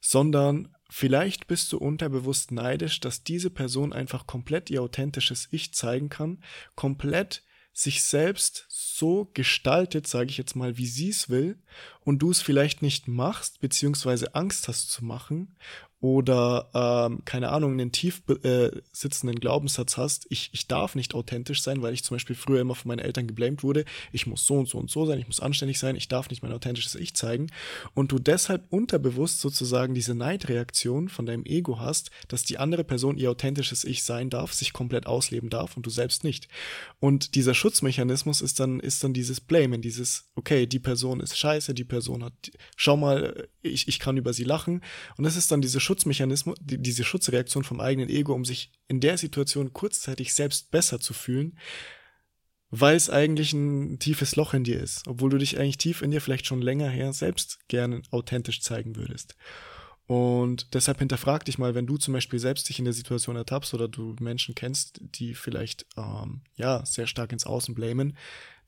sondern 0.00 0.74
vielleicht 0.90 1.46
bist 1.46 1.72
du 1.72 1.78
unterbewusst 1.78 2.50
neidisch, 2.50 2.98
dass 2.98 3.22
diese 3.22 3.50
Person 3.50 3.92
einfach 3.92 4.26
komplett 4.26 4.68
ihr 4.68 4.82
authentisches 4.82 5.48
Ich 5.52 5.74
zeigen 5.74 6.08
kann, 6.08 6.42
komplett 6.74 7.44
sich 7.72 8.02
selbst 8.02 8.66
so 8.68 9.30
gestaltet, 9.34 10.06
sage 10.06 10.30
ich 10.30 10.38
jetzt 10.38 10.54
mal, 10.54 10.76
wie 10.76 10.86
sie 10.86 11.10
es 11.10 11.28
will, 11.28 11.58
und 12.00 12.20
du 12.20 12.30
es 12.30 12.40
vielleicht 12.40 12.82
nicht 12.82 13.08
machst, 13.08 13.60
beziehungsweise 13.60 14.34
Angst 14.34 14.68
hast 14.68 14.90
zu 14.90 15.04
machen 15.04 15.56
oder 16.04 16.68
ähm, 16.74 17.24
keine 17.24 17.48
Ahnung, 17.48 17.72
einen 17.72 17.90
tief 17.90 18.20
äh, 18.42 18.70
sitzenden 18.92 19.40
Glaubenssatz 19.40 19.96
hast, 19.96 20.26
ich, 20.28 20.50
ich 20.52 20.68
darf 20.68 20.94
nicht 20.96 21.14
authentisch 21.14 21.62
sein, 21.62 21.80
weil 21.80 21.94
ich 21.94 22.04
zum 22.04 22.16
Beispiel 22.16 22.36
früher 22.36 22.60
immer 22.60 22.74
von 22.74 22.90
meinen 22.90 22.98
Eltern 22.98 23.26
geblamed 23.26 23.62
wurde, 23.62 23.86
ich 24.12 24.26
muss 24.26 24.44
so 24.44 24.56
und 24.56 24.68
so 24.68 24.76
und 24.76 24.90
so 24.90 25.06
sein, 25.06 25.18
ich 25.18 25.26
muss 25.26 25.40
anständig 25.40 25.78
sein, 25.78 25.96
ich 25.96 26.08
darf 26.08 26.28
nicht 26.28 26.42
mein 26.42 26.52
authentisches 26.52 26.94
Ich 26.94 27.14
zeigen 27.14 27.46
und 27.94 28.12
du 28.12 28.18
deshalb 28.18 28.70
unterbewusst 28.70 29.40
sozusagen 29.40 29.94
diese 29.94 30.14
Neidreaktion 30.14 31.08
von 31.08 31.24
deinem 31.24 31.46
Ego 31.46 31.80
hast, 31.80 32.10
dass 32.28 32.44
die 32.44 32.58
andere 32.58 32.84
Person 32.84 33.16
ihr 33.16 33.30
authentisches 33.30 33.82
Ich 33.82 34.04
sein 34.04 34.28
darf, 34.28 34.52
sich 34.52 34.74
komplett 34.74 35.06
ausleben 35.06 35.48
darf 35.48 35.74
und 35.74 35.86
du 35.86 35.90
selbst 35.90 36.22
nicht. 36.22 36.48
Und 37.00 37.34
dieser 37.34 37.54
Schutzmechanismus 37.54 38.42
ist 38.42 38.60
dann, 38.60 38.78
ist 38.78 39.02
dann 39.04 39.14
dieses 39.14 39.40
Blamen, 39.40 39.80
dieses, 39.80 40.26
okay, 40.34 40.66
die 40.66 40.80
Person 40.80 41.20
ist 41.20 41.38
scheiße, 41.38 41.72
die 41.72 41.84
Person 41.84 42.24
hat, 42.24 42.34
schau 42.76 42.98
mal, 42.98 43.48
ich, 43.62 43.88
ich 43.88 43.98
kann 43.98 44.18
über 44.18 44.34
sie 44.34 44.44
lachen 44.44 44.82
und 45.16 45.24
das 45.24 45.36
ist 45.36 45.50
dann 45.50 45.62
diese 45.62 45.80
Schutz 45.80 45.93
Schutzmechanismus, 45.94 46.56
die, 46.60 46.78
diese 46.78 47.04
Schutzreaktion 47.04 47.62
vom 47.62 47.80
eigenen 47.80 48.08
Ego, 48.08 48.34
um 48.34 48.44
sich 48.44 48.72
in 48.88 49.00
der 49.00 49.16
Situation 49.16 49.72
kurzzeitig 49.72 50.34
selbst 50.34 50.72
besser 50.72 50.98
zu 50.98 51.14
fühlen, 51.14 51.56
weil 52.70 52.96
es 52.96 53.10
eigentlich 53.10 53.52
ein 53.52 54.00
tiefes 54.00 54.34
Loch 54.34 54.54
in 54.54 54.64
dir 54.64 54.80
ist, 54.80 55.06
obwohl 55.06 55.30
du 55.30 55.38
dich 55.38 55.58
eigentlich 55.58 55.78
tief 55.78 56.02
in 56.02 56.10
dir 56.10 56.20
vielleicht 56.20 56.46
schon 56.46 56.60
länger 56.60 56.88
her 56.88 57.12
selbst 57.12 57.60
gerne 57.68 58.02
authentisch 58.10 58.60
zeigen 58.60 58.96
würdest. 58.96 59.36
Und 60.06 60.74
deshalb 60.74 60.98
hinterfrag 60.98 61.44
dich 61.44 61.58
mal, 61.58 61.76
wenn 61.76 61.86
du 61.86 61.96
zum 61.96 62.12
Beispiel 62.12 62.40
selbst 62.40 62.68
dich 62.68 62.80
in 62.80 62.84
der 62.84 62.92
Situation 62.92 63.36
ertappst 63.36 63.72
oder 63.72 63.86
du 63.86 64.16
Menschen 64.20 64.56
kennst, 64.56 65.00
die 65.00 65.34
vielleicht 65.34 65.86
ähm, 65.96 66.42
ja 66.56 66.84
sehr 66.84 67.06
stark 67.06 67.32
ins 67.32 67.46
Außen 67.46 67.74
blamen, 67.74 68.16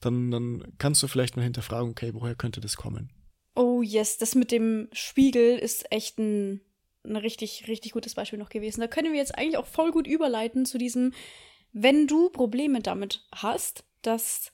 dann, 0.01 0.31
dann 0.31 0.65
kannst 0.79 1.03
du 1.03 1.09
vielleicht 1.09 1.37
mal 1.37 1.43
hinterfragen, 1.43 1.91
okay, 1.91 2.15
woher 2.15 2.37
könnte 2.37 2.61
das 2.61 2.77
kommen? 2.77 3.11
Oh 3.57 3.83
yes, 3.83 4.17
das 4.17 4.35
mit 4.37 4.53
dem 4.53 4.89
Spiegel 4.93 5.59
ist 5.59 5.91
echt 5.91 6.19
ein 6.19 6.61
ein 7.07 7.17
richtig, 7.17 7.69
richtig 7.69 7.93
gutes 7.93 8.15
Beispiel 8.15 8.39
noch 8.39 8.49
gewesen. 8.49 8.81
Da 8.81 8.89
können 8.89 9.13
wir 9.13 9.19
jetzt 9.19 9.37
eigentlich 9.37 9.57
auch 9.57 9.67
voll 9.67 9.93
gut 9.93 10.07
überleiten 10.07 10.67
zu 10.67 10.79
diesem, 10.79 11.13
wenn 11.73 12.07
du 12.07 12.31
Probleme 12.31 12.81
damit 12.81 13.25
hast, 13.33 13.85
dass 14.03 14.51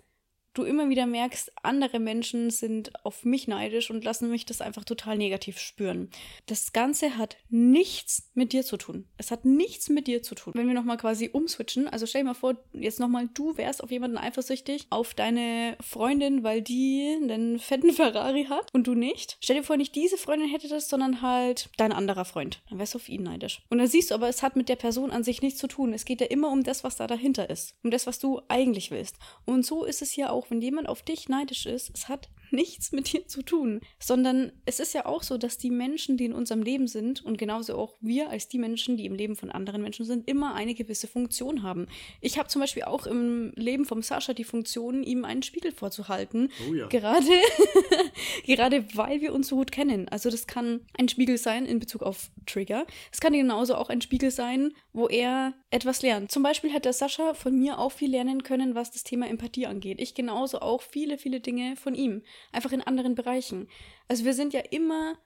du 0.55 0.65
immer 0.65 0.89
wieder 0.89 1.07
merkst, 1.07 1.53
andere 1.63 1.99
Menschen 1.99 2.51
sind 2.51 2.93
auf 3.05 3.25
mich 3.25 3.49
neidisch 3.49 3.91
und 3.91 4.05
lassen 4.05 4.31
mich 4.31 4.47
das 4.47 4.61
einfach 4.61 4.85
total 4.85 5.17
negativ 5.17 5.59
spüren. 5.59 6.11
Das 6.47 6.73
Ganze 6.73 7.17
hat 7.17 7.37
nichts 7.49 8.31
mit 8.35 8.53
dir 8.53 8.65
zu 8.65 8.77
tun. 8.77 9.07
Es 9.17 9.31
hat 9.31 9.45
nichts 9.45 9.89
mit 9.89 10.07
dir 10.07 10.23
zu 10.23 10.35
tun. 10.35 10.53
Wenn 10.55 10.67
wir 10.67 10.75
nochmal 10.75 10.97
quasi 10.97 11.31
umswitchen, 11.33 11.89
also 11.89 12.07
stell 12.07 12.23
dir 12.23 12.29
mal 12.29 12.35
vor, 12.35 12.57
jetzt 12.73 13.01
nochmal, 13.01 13.29
du 13.33 13.57
wärst 13.57 13.83
auf 13.83 13.91
jemanden 13.91 14.19
eifersüchtig, 14.19 14.87
auf 14.91 15.15
deine 15.15 15.77
Freundin, 15.81 16.43
weil 16.43 16.63
die 16.63 17.17
einen 17.23 17.59
fetten 17.59 17.91
Ferrari 17.93 18.47
hat 18.49 18.69
und 18.73 18.87
du 18.87 18.95
nicht. 18.95 19.39
Stell 19.41 19.57
dir 19.57 19.65
vor, 19.65 19.77
nicht 19.77 19.95
diese 19.95 20.17
Freundin 20.17 20.49
hätte 20.49 20.69
das, 20.69 20.89
sondern 20.89 21.23
halt 21.23 21.71
dein 21.77 21.93
anderer 21.93 22.25
Freund. 22.25 22.63
Dann 22.69 22.79
wärst 22.79 22.95
du 22.95 22.99
auf 22.99 23.09
ihn 23.09 23.23
neidisch. 23.23 23.63
Und 23.71 23.79
dann 23.79 23.87
siehst 23.87 24.11
du 24.11 24.15
aber, 24.15 24.29
es 24.29 24.43
hat 24.43 24.57
mit 24.57 24.69
der 24.69 24.77
Person 24.77 25.11
an 25.11 25.25
sich 25.25 25.43
nichts 25.43 25.59
zu 25.59 25.67
tun. 25.67 25.93
Es 25.95 26.05
geht 26.05 26.21
ja 26.21 26.27
immer 26.27 26.51
um 26.51 26.63
das, 26.63 26.85
was 26.85 26.97
da 26.97 27.07
dahinter 27.07 27.49
ist. 27.51 27.75
Um 27.83 27.91
das, 27.91 28.07
was 28.07 28.19
du 28.19 28.43
eigentlich 28.49 28.91
willst. 28.91 29.17
Und 29.45 29.65
so 29.65 29.85
ist 29.85 30.03
es 30.03 30.11
hier 30.11 30.33
auch 30.33 30.42
auch, 30.43 30.51
wenn 30.51 30.61
jemand 30.61 30.89
auf 30.89 31.03
dich 31.03 31.29
neidisch 31.29 31.67
ist, 31.67 31.91
es 31.95 32.09
hat 32.09 32.29
nichts 32.53 32.93
mit 32.93 33.13
dir 33.13 33.27
zu 33.27 33.43
tun, 33.43 33.81
sondern 33.99 34.53
es 34.65 34.81
ist 34.81 34.95
ja 34.95 35.07
auch 35.07 35.23
so, 35.23 35.39
dass 35.39 35.59
die 35.59 35.71
Menschen, 35.71 36.17
die 36.17 36.25
in 36.25 36.33
unserem 36.33 36.63
Leben 36.63 36.87
sind 36.87 37.25
und 37.25 37.39
genauso 37.39 37.77
auch 37.77 37.97
wir 38.01 38.31
als 38.31 38.49
die 38.49 38.59
Menschen, 38.59 38.97
die 38.97 39.07
im 39.07 39.15
Leben 39.15 39.37
von 39.37 39.51
anderen 39.51 39.83
Menschen 39.83 40.05
sind, 40.05 40.29
immer 40.29 40.55
eine 40.55 40.75
gewisse 40.75 41.07
Funktion 41.07 41.63
haben. 41.63 41.87
Ich 42.21 42.39
habe 42.39 42.49
zum 42.49 42.61
Beispiel 42.61 42.85
auch 42.85 43.07
im 43.07 43.53
Leben 43.57 43.85
vom 43.85 44.03
Sascha 44.03 44.35
die 44.35 44.45
Funktion, 44.45 45.03
ihm 45.03 45.25
einen 45.25 45.43
Spiegel 45.43 45.73
vorzuhalten, 45.73 46.51
oh 46.69 46.75
ja. 46.75 46.87
gerade, 46.89 47.27
gerade 48.47 48.85
weil 48.95 49.21
wir 49.21 49.33
uns 49.33 49.49
so 49.49 49.57
gut 49.57 49.73
kennen. 49.73 50.09
Also 50.09 50.31
das 50.31 50.47
kann 50.47 50.81
ein 50.99 51.09
Spiegel 51.09 51.39
sein 51.39 51.67
in 51.67 51.79
Bezug 51.79 52.03
auf 52.03 52.31
Trigger. 52.47 52.87
Es 53.13 53.21
kann 53.21 53.33
genauso 53.33 53.75
auch 53.75 53.89
ein 53.89 54.01
Spiegel 54.01 54.31
sein, 54.31 54.73
wo 54.93 55.09
er 55.09 55.55
etwas 55.71 56.03
lernt. 56.03 56.31
Zum 56.31 56.43
Beispiel 56.43 56.73
hat 56.73 56.85
der 56.85 56.93
Sascha 56.93 57.35
von 57.35 57.59
mir 57.59 57.79
auch 57.79 57.93
viel 57.93 58.11
lernen 58.11 58.43
können, 58.43 58.75
was 58.75 58.91
das 58.91 59.05
Thema 59.05 59.29
Empathie 59.29 59.67
angeht. 59.67 60.01
Ich 60.01 60.15
genauso 60.15 60.61
auch 60.61 60.83
viele, 60.83 61.19
viele 61.19 61.41
Dinge 61.41 61.77
von 61.77 61.95
ihm 61.95 62.23
einfach 62.51 62.73
in 62.73 62.83
anderen 62.83 63.15
Bereichen. 63.15 63.69
Also 64.09 64.25
wir 64.25 64.35
sind 64.35 64.53
ja 64.53 64.61
immer, 64.61 65.19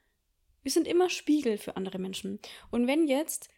wir 0.63 0.73
sind 0.73 0.87
immer 0.87 1.09
Spiegel 1.09 1.59
für 1.59 1.77
andere 1.77 1.99
Menschen. 1.99 2.39
Und 2.71 2.87
wenn 2.87 3.09
jetzt 3.09 3.49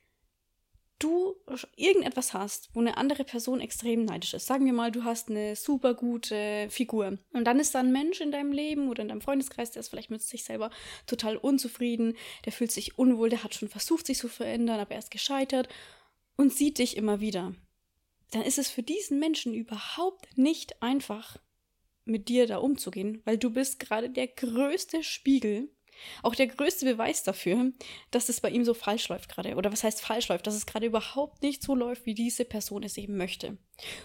du 0.99 1.37
irgendetwas 1.77 2.35
hast, 2.35 2.71
wo 2.75 2.81
eine 2.81 2.97
andere 2.97 3.25
Person 3.25 3.61
extrem 3.61 4.05
neidisch 4.05 4.35
ist. 4.35 4.47
Sagen 4.47 4.67
wir 4.67 4.73
mal, 4.73 4.91
du 4.91 5.05
hast 5.05 5.31
eine 5.31 5.55
super 5.55 5.95
gute 5.95 6.69
Figur. 6.71 7.19
Und 7.33 7.45
dann 7.45 7.61
ist 7.61 7.75
da 7.75 7.81
ein 7.81 7.93
Mensch 7.93 8.21
in 8.21 8.33
deinem 8.33 8.53
Leben 8.53 8.89
oder 8.89 9.03
in 9.03 9.09
deinem 9.09 9.21
Freundeskreis, 9.21 9.71
der 9.71 9.81
ist 9.81 9.89
vielleicht 9.89 10.11
mit 10.11 10.23
sich 10.23 10.45
selber 10.45 10.71
total 11.07 11.37
unzufrieden, 11.37 12.17
der 12.45 12.53
fühlt 12.53 12.73
sich 12.73 12.99
unwohl, 12.99 13.29
der 13.29 13.45
hat 13.45 13.55
schon 13.55 13.69
versucht, 13.69 14.07
sich 14.07 14.19
zu 14.19 14.29
verändern, 14.29 14.81
aber 14.81 14.93
er 14.93 14.99
ist 14.99 15.11
gescheitert 15.11 15.69
und 16.37 16.53
sieht 16.53 16.79
dich 16.79 16.97
immer 16.97 17.21
wieder. 17.21 17.55
Dann 18.33 18.43
ist 18.43 18.59
es 18.59 18.69
für 18.69 18.83
diesen 18.83 19.19
Menschen 19.19 19.55
überhaupt 19.55 20.37
nicht 20.37 20.83
einfach, 20.83 21.39
mit 22.09 22.29
dir 22.29 22.47
da 22.47 22.59
umzugehen, 22.59 23.23
weil 23.25 23.39
du 23.39 23.51
bist 23.51 23.79
gerade 23.79 24.11
der 24.11 24.29
größte 24.29 25.03
Spiegel, 25.03 25.71
auch 26.23 26.35
der 26.35 26.47
größte 26.47 26.85
Beweis 26.85 27.23
dafür, 27.23 27.73
dass 28.11 28.29
es 28.29 28.41
bei 28.41 28.51
ihm 28.51 28.65
so 28.65 28.75
falsch 28.75 29.09
läuft 29.09 29.29
gerade. 29.29 29.57
Oder 29.57 29.73
was 29.73 29.83
heißt 29.85 30.01
falsch 30.01 30.29
läuft? 30.29 30.47
Dass 30.47 30.55
es 30.55 30.67
gerade 30.67 30.87
überhaupt 30.87 31.43
nicht 31.43 31.63
so 31.63 31.75
läuft, 31.75 32.07
wie 32.07 32.15
diese 32.15 32.45
Person 32.45 32.83
es 32.83 32.97
eben 32.97 33.17
möchte. 33.17 33.59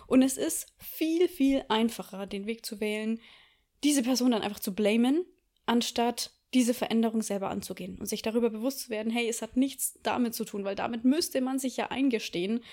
Und 0.07 0.21
es 0.21 0.37
ist 0.37 0.73
viel, 0.79 1.27
viel 1.27 1.63
einfacher, 1.69 2.25
den 2.25 2.45
Weg 2.45 2.65
zu 2.65 2.79
wählen, 2.79 3.19
diese 3.83 4.03
Person 4.03 4.31
dann 4.31 4.41
einfach 4.41 4.59
zu 4.59 4.73
blamen, 4.73 5.25
anstatt 5.65 6.31
diese 6.53 6.73
Veränderung 6.73 7.21
selber 7.21 7.49
anzugehen 7.49 7.97
und 7.99 8.05
sich 8.05 8.21
darüber 8.21 8.49
bewusst 8.49 8.81
zu 8.81 8.89
werden, 8.89 9.11
hey, 9.11 9.27
es 9.27 9.41
hat 9.41 9.57
nichts 9.57 9.99
damit 10.03 10.35
zu 10.35 10.45
tun, 10.45 10.63
weil 10.63 10.75
damit 10.75 11.03
müsste 11.03 11.41
man 11.41 11.57
sich 11.57 11.77
ja 11.77 11.89
eingestehen, 11.89 12.63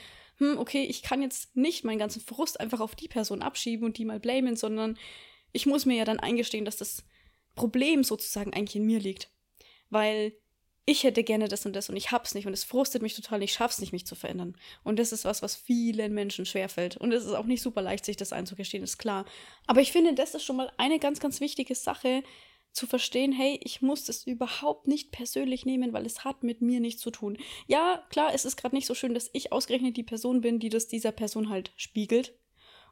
hm, 0.40 0.58
okay, 0.58 0.84
ich 0.84 1.02
kann 1.02 1.20
jetzt 1.22 1.54
nicht 1.54 1.84
meinen 1.84 1.98
ganzen 1.98 2.22
Frust 2.22 2.58
einfach 2.58 2.80
auf 2.80 2.94
die 2.94 3.08
Person 3.08 3.42
abschieben 3.42 3.84
und 3.84 3.98
die 3.98 4.06
mal 4.06 4.18
blamen, 4.18 4.56
sondern 4.56 4.98
ich 5.52 5.66
muss 5.66 5.84
mir 5.84 5.96
ja 5.96 6.04
dann 6.06 6.18
eingestehen, 6.18 6.64
dass 6.64 6.78
das 6.78 7.04
Problem 7.54 8.02
sozusagen 8.04 8.54
eigentlich 8.54 8.76
in 8.76 8.86
mir 8.86 9.00
liegt. 9.00 9.30
Weil 9.90 10.32
ich 10.86 11.04
hätte 11.04 11.24
gerne 11.24 11.48
das 11.48 11.66
und 11.66 11.76
das 11.76 11.90
und 11.90 11.96
ich 11.96 12.10
hab's 12.10 12.34
nicht 12.34 12.46
und 12.46 12.54
es 12.54 12.64
frustet 12.64 13.02
mich 13.02 13.14
total, 13.14 13.42
ich 13.42 13.52
schaff's 13.52 13.80
nicht, 13.80 13.92
mich 13.92 14.06
zu 14.06 14.14
verändern. 14.14 14.56
Und 14.82 14.98
das 14.98 15.12
ist 15.12 15.26
was, 15.26 15.42
was 15.42 15.56
vielen 15.56 16.14
Menschen 16.14 16.46
schwerfällt. 16.46 16.96
Und 16.96 17.12
es 17.12 17.24
ist 17.26 17.34
auch 17.34 17.44
nicht 17.44 17.62
super 17.62 17.82
leicht, 17.82 18.06
sich 18.06 18.16
das 18.16 18.32
einzugestehen, 18.32 18.82
ist 18.82 18.96
klar. 18.96 19.26
Aber 19.66 19.82
ich 19.82 19.92
finde, 19.92 20.14
das 20.14 20.34
ist 20.34 20.44
schon 20.44 20.56
mal 20.56 20.72
eine 20.78 20.98
ganz, 20.98 21.20
ganz 21.20 21.40
wichtige 21.40 21.74
Sache, 21.74 22.22
zu 22.72 22.86
verstehen, 22.86 23.32
hey, 23.32 23.58
ich 23.62 23.82
muss 23.82 24.04
das 24.04 24.26
überhaupt 24.26 24.86
nicht 24.86 25.12
persönlich 25.12 25.66
nehmen, 25.66 25.92
weil 25.92 26.06
es 26.06 26.24
hat 26.24 26.42
mit 26.42 26.60
mir 26.60 26.80
nichts 26.80 27.02
zu 27.02 27.10
tun. 27.10 27.36
Ja, 27.66 28.04
klar, 28.10 28.32
es 28.34 28.44
ist 28.44 28.56
gerade 28.56 28.74
nicht 28.74 28.86
so 28.86 28.94
schön, 28.94 29.14
dass 29.14 29.30
ich 29.32 29.52
ausgerechnet 29.52 29.96
die 29.96 30.02
Person 30.02 30.40
bin, 30.40 30.58
die 30.58 30.68
das 30.68 30.88
dieser 30.88 31.12
Person 31.12 31.48
halt 31.48 31.72
spiegelt 31.76 32.34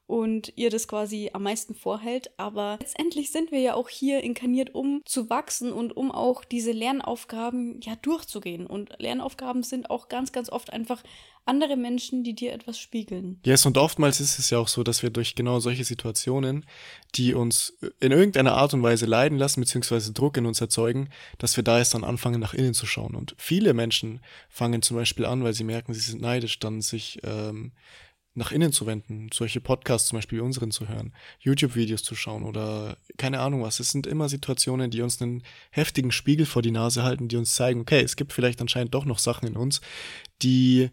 und 0.09 0.55
ihr 0.57 0.71
das 0.71 0.89
quasi 0.89 1.31
am 1.35 1.43
meisten 1.43 1.75
vorhält. 1.75 2.31
Aber 2.39 2.79
letztendlich 2.81 3.31
sind 3.31 3.53
wir 3.53 3.61
ja 3.61 3.75
auch 3.75 3.91
hier 3.91 4.23
inkarniert, 4.23 4.75
um 4.75 5.03
zu 5.05 5.29
wachsen 5.29 5.71
und 5.71 5.97
um 5.97 6.11
auch 6.11 6.45
diese 6.45 6.73
Lernaufgaben 6.73 7.79
ja 7.83 7.95
durchzugehen. 8.01 8.67
Und 8.67 8.91
Lernaufgaben 8.99 9.63
sind 9.63 9.91
auch 9.91 10.09
ganz, 10.09 10.33
ganz 10.33 10.49
oft 10.49 10.73
einfach 10.73 11.03
andere 11.45 11.77
Menschen, 11.77 12.25
die 12.25 12.35
dir 12.35 12.55
etwas 12.55 12.79
spiegeln. 12.79 13.39
Yes, 13.45 13.67
und 13.67 13.77
oftmals 13.77 14.19
ist 14.21 14.39
es 14.39 14.49
ja 14.49 14.59
auch 14.59 14.69
so, 14.69 14.83
dass 14.83 15.03
wir 15.03 15.11
durch 15.11 15.35
genau 15.35 15.61
solche 15.61 15.85
Situationen, 15.85 16.65
die 17.15 17.35
uns 17.35 17.75
in 18.01 18.13
irgendeiner 18.13 18.55
Art 18.55 18.73
und 18.73 18.83
Weise 18.83 19.05
leiden 19.05 19.37
lassen, 19.37 19.61
beziehungsweise 19.61 20.15
Druck 20.15 20.39
in 20.39 20.47
uns 20.47 20.61
erzeugen, 20.61 21.11
dass 21.37 21.57
wir 21.57 21.65
da 21.65 21.79
erst 21.79 21.93
dann 21.93 22.05
anfangen, 22.05 22.41
nach 22.41 22.55
innen 22.55 22.75
zu 22.75 22.87
schauen. 22.87 23.15
Und 23.15 23.35
viele 23.37 23.75
Menschen 23.75 24.21
fangen 24.49 24.81
zum 24.81 24.97
Beispiel 24.97 25.27
an, 25.27 25.45
weil 25.45 25.53
sie 25.53 25.65
merken, 25.65 25.93
sie 25.93 26.01
sind 26.01 26.23
neidisch, 26.23 26.59
dann 26.59 26.81
sich 26.81 27.19
ähm, 27.25 27.73
nach 28.39 28.53
innen 28.53 28.73
zu 28.73 28.87
wenden, 28.87 29.29
solche 29.33 29.61
Podcasts 29.61 30.09
zum 30.09 30.19
Beispiel 30.19 30.39
wie 30.39 30.43
unseren 30.43 30.71
zu 30.71 30.89
hören, 30.89 31.13
YouTube-Videos 31.41 32.03
zu 32.03 32.15
schauen 32.15 32.45
oder 32.45 32.97
keine 33.17 33.41
Ahnung 33.41 33.63
was. 33.63 33.81
Es 33.81 33.91
sind 33.91 34.07
immer 34.07 34.29
Situationen, 34.29 34.91
die 34.91 35.03
uns 35.03 35.21
einen 35.21 35.43
heftigen 35.71 36.13
Spiegel 36.13 36.47
vor 36.47 36.63
die 36.63 36.71
Nase 36.71 37.03
halten, 37.03 37.29
die 37.29 37.37
uns 37.37 37.55
zeigen, 37.55 37.81
okay, 37.81 38.01
es 38.01 38.17
gibt 38.17 38.33
vielleicht 38.33 38.61
anscheinend 38.61 38.95
doch 38.95 39.05
noch 39.05 39.19
Sachen 39.19 39.49
in 39.49 39.57
uns, 39.57 39.81
die 40.41 40.91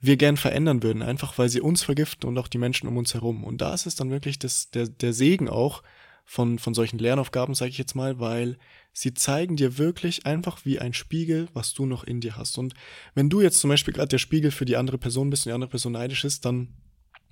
wir 0.00 0.16
gern 0.16 0.36
verändern 0.36 0.82
würden, 0.82 1.02
einfach 1.02 1.38
weil 1.38 1.48
sie 1.48 1.60
uns 1.60 1.84
vergiften 1.84 2.28
und 2.28 2.36
auch 2.36 2.48
die 2.48 2.58
Menschen 2.58 2.88
um 2.88 2.96
uns 2.96 3.14
herum. 3.14 3.44
Und 3.44 3.60
da 3.60 3.72
ist 3.72 3.86
es 3.86 3.94
dann 3.94 4.10
wirklich 4.10 4.38
das, 4.38 4.70
der, 4.70 4.88
der 4.88 5.12
Segen 5.12 5.48
auch 5.48 5.82
von, 6.24 6.58
von 6.58 6.74
solchen 6.74 6.98
Lernaufgaben, 6.98 7.54
sage 7.54 7.70
ich 7.70 7.78
jetzt 7.78 7.94
mal, 7.94 8.18
weil 8.18 8.56
sie 8.92 9.14
zeigen 9.14 9.56
dir 9.56 9.78
wirklich 9.78 10.26
einfach 10.26 10.64
wie 10.64 10.78
ein 10.78 10.94
Spiegel, 10.94 11.48
was 11.52 11.74
du 11.74 11.86
noch 11.86 12.04
in 12.04 12.20
dir 12.20 12.36
hast. 12.36 12.58
Und 12.58 12.74
wenn 13.14 13.28
du 13.28 13.40
jetzt 13.40 13.60
zum 13.60 13.68
Beispiel 13.68 13.94
gerade 13.94 14.08
der 14.08 14.18
Spiegel 14.18 14.50
für 14.50 14.64
die 14.64 14.76
andere 14.76 14.98
Person 14.98 15.30
bist 15.30 15.46
und 15.46 15.50
die 15.50 15.54
andere 15.54 15.70
Person 15.70 15.92
neidisch 15.92 16.24
ist, 16.24 16.44
dann 16.44 16.68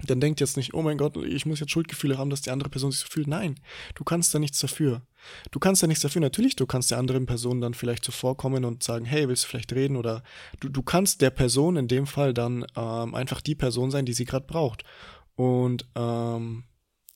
dann 0.07 0.21
denkt 0.21 0.41
jetzt 0.41 0.57
nicht, 0.57 0.75
oh 0.75 0.83
mein 0.83 0.99
Gott, 0.99 1.17
ich 1.17 1.47
muss 1.47 1.61
jetzt 1.61 1.71
Schuldgefühle 1.71 2.19
haben, 2.19 2.31
dass 2.31 2.43
die 2.43 2.51
andere 2.51 2.71
Person 2.71 2.91
sich 2.91 3.01
so 3.01 3.09
fühlt. 3.09 3.27
Nein, 3.27 3.57
du 3.95 4.05
kannst 4.05 4.35
da 4.35 4.39
nichts 4.39 4.59
dafür. 4.59 5.03
Du 5.51 5.59
kannst 5.59 5.83
da 5.83 5.87
nichts 5.87 6.03
dafür. 6.03 6.21
Natürlich, 6.21 6.57
du 6.57 6.67
kannst 6.67 6.91
der 6.91 6.99
anderen 6.99 7.27
Person 7.27 7.61
dann 7.61 7.75
vielleicht 7.75 8.05
zuvorkommen 8.05 8.65
und 8.65 8.83
sagen, 8.83 9.05
hey, 9.05 9.29
willst 9.29 9.45
du 9.45 9.49
vielleicht 9.49 9.73
reden? 9.73 9.97
Oder 9.97 10.23
du, 10.61 10.69
du 10.69 10.83
kannst 10.83 11.21
der 11.21 11.31
Person 11.31 11.77
in 11.77 11.89
dem 11.89 12.07
Fall 12.07 12.33
dann 12.33 12.65
ähm, 12.77 13.15
einfach 13.15 13.41
die 13.41 13.55
Person 13.55 13.91
sein, 13.91 14.07
die 14.07 14.15
sie 14.15 14.25
gerade 14.25 14.47
braucht. 14.47 14.85
Und 15.37 15.87
ähm, 15.95 16.65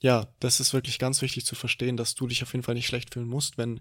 ja, 0.05 0.29
das 0.39 0.61
ist 0.61 0.75
wirklich 0.75 0.99
ganz 0.99 1.23
wichtig 1.23 1.47
zu 1.47 1.55
verstehen, 1.55 1.97
dass 1.97 2.15
du 2.15 2.27
dich 2.27 2.43
auf 2.43 2.53
jeden 2.53 2.63
Fall 2.63 2.75
nicht 2.75 2.87
schlecht 2.87 3.15
fühlen 3.15 3.27
musst, 3.27 3.57
wenn, 3.57 3.81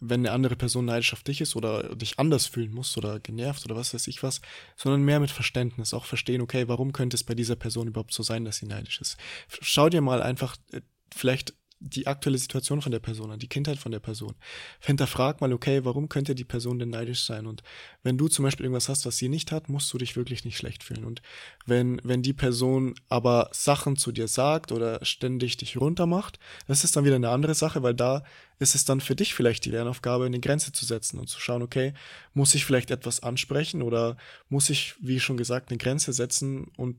wenn 0.00 0.20
eine 0.20 0.32
andere 0.32 0.54
Person 0.54 0.84
neidisch 0.84 1.14
auf 1.14 1.22
dich 1.22 1.40
ist 1.40 1.56
oder 1.56 1.96
dich 1.96 2.18
anders 2.18 2.44
fühlen 2.44 2.74
muss 2.74 2.98
oder 2.98 3.20
genervt 3.20 3.64
oder 3.64 3.74
was 3.74 3.94
weiß 3.94 4.06
ich 4.08 4.22
was, 4.22 4.42
sondern 4.76 5.00
mehr 5.00 5.18
mit 5.18 5.30
Verständnis. 5.30 5.94
Auch 5.94 6.04
verstehen, 6.04 6.42
okay, 6.42 6.68
warum 6.68 6.92
könnte 6.92 7.16
es 7.16 7.24
bei 7.24 7.34
dieser 7.34 7.56
Person 7.56 7.88
überhaupt 7.88 8.12
so 8.12 8.22
sein, 8.22 8.44
dass 8.44 8.58
sie 8.58 8.66
neidisch 8.66 9.00
ist. 9.00 9.16
Schau 9.48 9.88
dir 9.88 10.02
mal 10.02 10.22
einfach 10.22 10.58
äh, 10.72 10.82
vielleicht 11.10 11.54
die 11.82 12.06
aktuelle 12.06 12.38
Situation 12.38 12.80
von 12.80 12.92
der 12.92 13.00
Person 13.00 13.30
an, 13.30 13.38
die 13.38 13.48
Kindheit 13.48 13.78
von 13.78 13.92
der 13.92 13.98
Person. 13.98 14.34
Hinterfrag 14.80 15.40
mal, 15.40 15.52
okay, 15.52 15.84
warum 15.84 16.08
könnte 16.08 16.34
die 16.34 16.44
Person 16.44 16.78
denn 16.78 16.90
neidisch 16.90 17.24
sein? 17.24 17.46
Und 17.46 17.62
wenn 18.02 18.18
du 18.18 18.28
zum 18.28 18.44
Beispiel 18.44 18.64
irgendwas 18.64 18.88
hast, 18.88 19.04
was 19.04 19.16
sie 19.16 19.28
nicht 19.28 19.52
hat, 19.52 19.68
musst 19.68 19.92
du 19.92 19.98
dich 19.98 20.16
wirklich 20.16 20.44
nicht 20.44 20.56
schlecht 20.56 20.82
fühlen. 20.82 21.04
Und 21.04 21.22
wenn, 21.66 22.00
wenn 22.04 22.22
die 22.22 22.32
Person 22.32 22.94
aber 23.08 23.50
Sachen 23.52 23.96
zu 23.96 24.12
dir 24.12 24.28
sagt 24.28 24.72
oder 24.72 25.04
ständig 25.04 25.56
dich 25.56 25.80
runtermacht, 25.80 26.38
das 26.66 26.84
ist 26.84 26.96
dann 26.96 27.04
wieder 27.04 27.16
eine 27.16 27.30
andere 27.30 27.54
Sache, 27.54 27.82
weil 27.82 27.94
da 27.94 28.22
ist 28.58 28.74
es 28.74 28.84
dann 28.84 29.00
für 29.00 29.16
dich 29.16 29.34
vielleicht 29.34 29.64
die 29.64 29.70
Lernaufgabe, 29.70 30.24
eine 30.24 30.40
Grenze 30.40 30.72
zu 30.72 30.86
setzen 30.86 31.18
und 31.18 31.28
zu 31.28 31.40
schauen, 31.40 31.62
okay, 31.62 31.94
muss 32.32 32.54
ich 32.54 32.64
vielleicht 32.64 32.90
etwas 32.90 33.20
ansprechen 33.20 33.82
oder 33.82 34.16
muss 34.48 34.70
ich, 34.70 34.94
wie 35.00 35.20
schon 35.20 35.36
gesagt, 35.36 35.70
eine 35.70 35.78
Grenze 35.78 36.12
setzen 36.12 36.70
und 36.76 36.96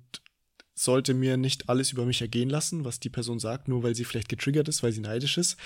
sollte 0.76 1.14
mir 1.14 1.38
nicht 1.38 1.70
alles 1.70 1.92
über 1.92 2.06
mich 2.06 2.22
ergehen 2.22 2.50
lassen, 2.50 2.86
was 2.86 3.00
die 3.00 3.10
Person 3.10 3.40
sagt, 3.40 3.68
nur 3.68 3.84
weil 3.84 3.96
sie 3.96 4.06
vielleicht 4.06 4.30
getriggert 4.30 4.68
ist, 4.68 4.84
weil 4.84 4.92
sie 4.92 5.02
neidisch 5.02 5.38
ist. 5.38 5.58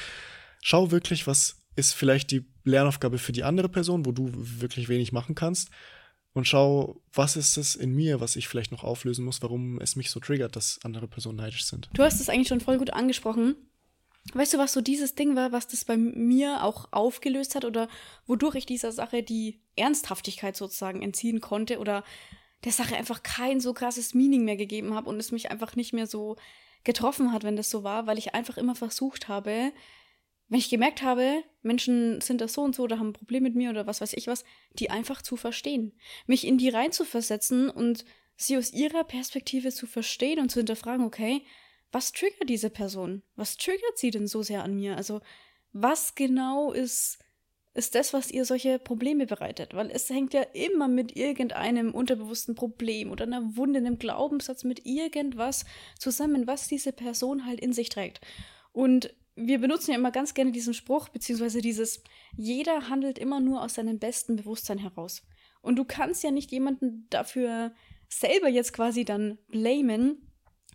Schau 0.62 0.92
wirklich, 0.92 1.28
was 1.28 1.64
ist 1.76 1.94
vielleicht 1.94 2.32
die 2.32 2.46
Lernaufgabe 2.64 3.18
für 3.18 3.32
die 3.32 3.44
andere 3.44 3.70
Person, 3.70 4.06
wo 4.06 4.12
du 4.12 4.32
wirklich 4.34 4.90
wenig 4.90 5.12
machen 5.12 5.36
kannst. 5.36 5.70
Und 6.34 6.48
schau, 6.48 7.02
was 7.14 7.36
ist 7.36 7.58
es 7.58 7.76
in 7.76 7.94
mir, 7.94 8.20
was 8.20 8.36
ich 8.36 8.48
vielleicht 8.48 8.72
noch 8.72 8.84
auflösen 8.84 9.26
muss, 9.26 9.42
warum 9.42 9.80
es 9.80 9.96
mich 9.96 10.12
so 10.12 10.20
triggert, 10.20 10.56
dass 10.56 10.80
andere 10.84 11.08
Personen 11.08 11.38
neidisch 11.38 11.66
sind. 11.66 11.90
Du 11.94 12.04
hast 12.04 12.20
es 12.20 12.30
eigentlich 12.30 12.48
schon 12.48 12.62
voll 12.62 12.78
gut 12.78 12.92
angesprochen. 12.92 13.56
Weißt 14.34 14.54
du, 14.54 14.58
was 14.58 14.74
so 14.74 14.82
dieses 14.82 15.16
Ding 15.16 15.36
war, 15.36 15.52
was 15.52 15.68
das 15.68 15.86
bei 15.86 15.98
mir 15.98 16.64
auch 16.64 16.90
aufgelöst 16.92 17.56
hat 17.56 17.64
oder 17.64 17.88
wodurch 18.26 18.56
ich 18.56 18.66
dieser 18.66 18.92
Sache 18.92 19.24
die 19.24 19.62
Ernsthaftigkeit 19.76 20.56
sozusagen 20.56 21.02
entziehen 21.02 21.42
konnte 21.42 21.80
oder 21.80 22.04
der 22.64 22.72
Sache 22.72 22.96
einfach 22.96 23.24
kein 23.24 23.60
so 23.60 23.74
krasses 23.74 24.14
Meaning 24.14 24.44
mehr 24.44 24.58
gegeben 24.58 24.94
habe 24.94 25.10
und 25.10 25.20
es 25.20 25.32
mich 25.32 25.52
einfach 25.52 25.76
nicht 25.76 25.94
mehr 25.94 26.08
so 26.08 26.36
getroffen 26.84 27.32
hat, 27.32 27.44
wenn 27.44 27.56
das 27.56 27.70
so 27.70 27.84
war, 27.84 28.08
weil 28.08 28.18
ich 28.18 28.34
einfach 28.34 28.58
immer 28.58 28.76
versucht 28.76 29.28
habe, 29.28 29.72
wenn 30.50 30.60
ich 30.60 30.70
gemerkt 30.70 31.02
habe, 31.02 31.44
Menschen 31.62 32.22
sind 32.22 32.40
das 32.40 32.54
so 32.54 32.62
und 32.62 32.74
so 32.74 32.84
oder 32.84 33.00
haben 33.00 33.10
ein 33.10 33.14
Problem 33.14 33.44
mit 33.44 33.56
mir 33.56 33.70
oder 33.70 33.86
was 33.86 34.00
weiß 34.00 34.14
ich 34.14 34.28
was, 34.28 34.46
die 34.74 34.90
einfach 34.90 35.22
zu 35.22 35.36
verstehen. 35.36 35.94
Mich 36.26 36.48
in 36.48 36.58
die 36.58 36.70
rein 36.70 36.94
zu 36.94 37.04
versetzen 37.04 37.70
und 37.70 38.06
sie 38.38 38.58
aus 38.58 38.72
ihrer 38.72 39.04
Perspektive 39.04 39.72
zu 39.72 39.88
verstehen 39.88 40.40
und 40.40 40.50
zu 40.50 40.60
hinterfragen, 40.60 41.06
okay, 41.06 41.44
was 41.92 42.12
triggert 42.12 42.50
diese 42.50 42.70
Person? 42.70 43.24
Was 43.36 43.58
triggert 43.58 43.98
sie 43.98 44.12
denn 44.12 44.28
so 44.28 44.42
sehr 44.42 44.64
an 44.64 44.76
mir? 44.76 44.96
Also, 44.96 45.22
was 45.74 46.16
genau 46.16 46.72
ist, 46.72 47.20
ist 47.78 47.96
das, 47.96 48.12
was 48.12 48.32
ihr 48.32 48.44
solche 48.44 48.80
Probleme 48.80 49.28
bereitet? 49.28 49.74
Weil 49.76 49.92
es 49.92 50.10
hängt 50.10 50.34
ja 50.34 50.42
immer 50.42 50.88
mit 50.88 51.16
irgendeinem 51.16 51.94
unterbewussten 51.94 52.56
Problem 52.56 53.12
oder 53.12 53.26
einer 53.26 53.56
Wunde, 53.56 53.78
einem 53.78 54.00
Glaubenssatz, 54.00 54.64
mit 54.64 54.86
irgendwas 54.86 55.64
zusammen, 56.00 56.48
was 56.48 56.68
diese 56.68 56.92
Person 56.92 57.46
halt 57.46 57.60
in 57.60 57.74
sich 57.74 57.90
trägt. 57.90 58.20
Und 58.72 59.14
wir 59.36 59.60
benutzen 59.60 59.92
ja 59.92 59.98
immer 59.98 60.12
ganz 60.12 60.34
gerne 60.34 60.52
diesen 60.52 60.74
Spruch, 60.74 61.10
beziehungsweise 61.10 61.62
dieses, 61.62 62.02
jeder 62.36 62.90
handelt 62.90 63.20
immer 63.20 63.40
nur 63.40 63.62
aus 63.62 63.76
seinem 63.76 64.00
besten 64.00 64.38
Bewusstsein 64.38 64.80
heraus. 64.80 65.22
Und 65.62 65.76
du 65.76 65.86
kannst 65.86 66.24
ja 66.24 66.32
nicht 66.32 66.52
jemanden 66.52 67.06
dafür 67.12 67.74
selber 68.10 68.50
jetzt 68.50 68.74
quasi 68.74 69.06
dann 69.06 69.38
blamen, 69.50 70.32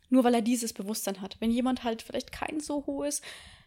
nur 0.09 0.23
weil 0.23 0.35
er 0.35 0.43
dieses 0.43 0.73
Bewusstsein 0.73 1.21
hat. 1.21 1.37
Wenn 1.41 1.51
jemand 1.51 1.83
halt 1.83 2.03
vielleicht 2.03 2.31
kein 2.31 2.61
so 2.61 2.87
hohes 2.87 3.23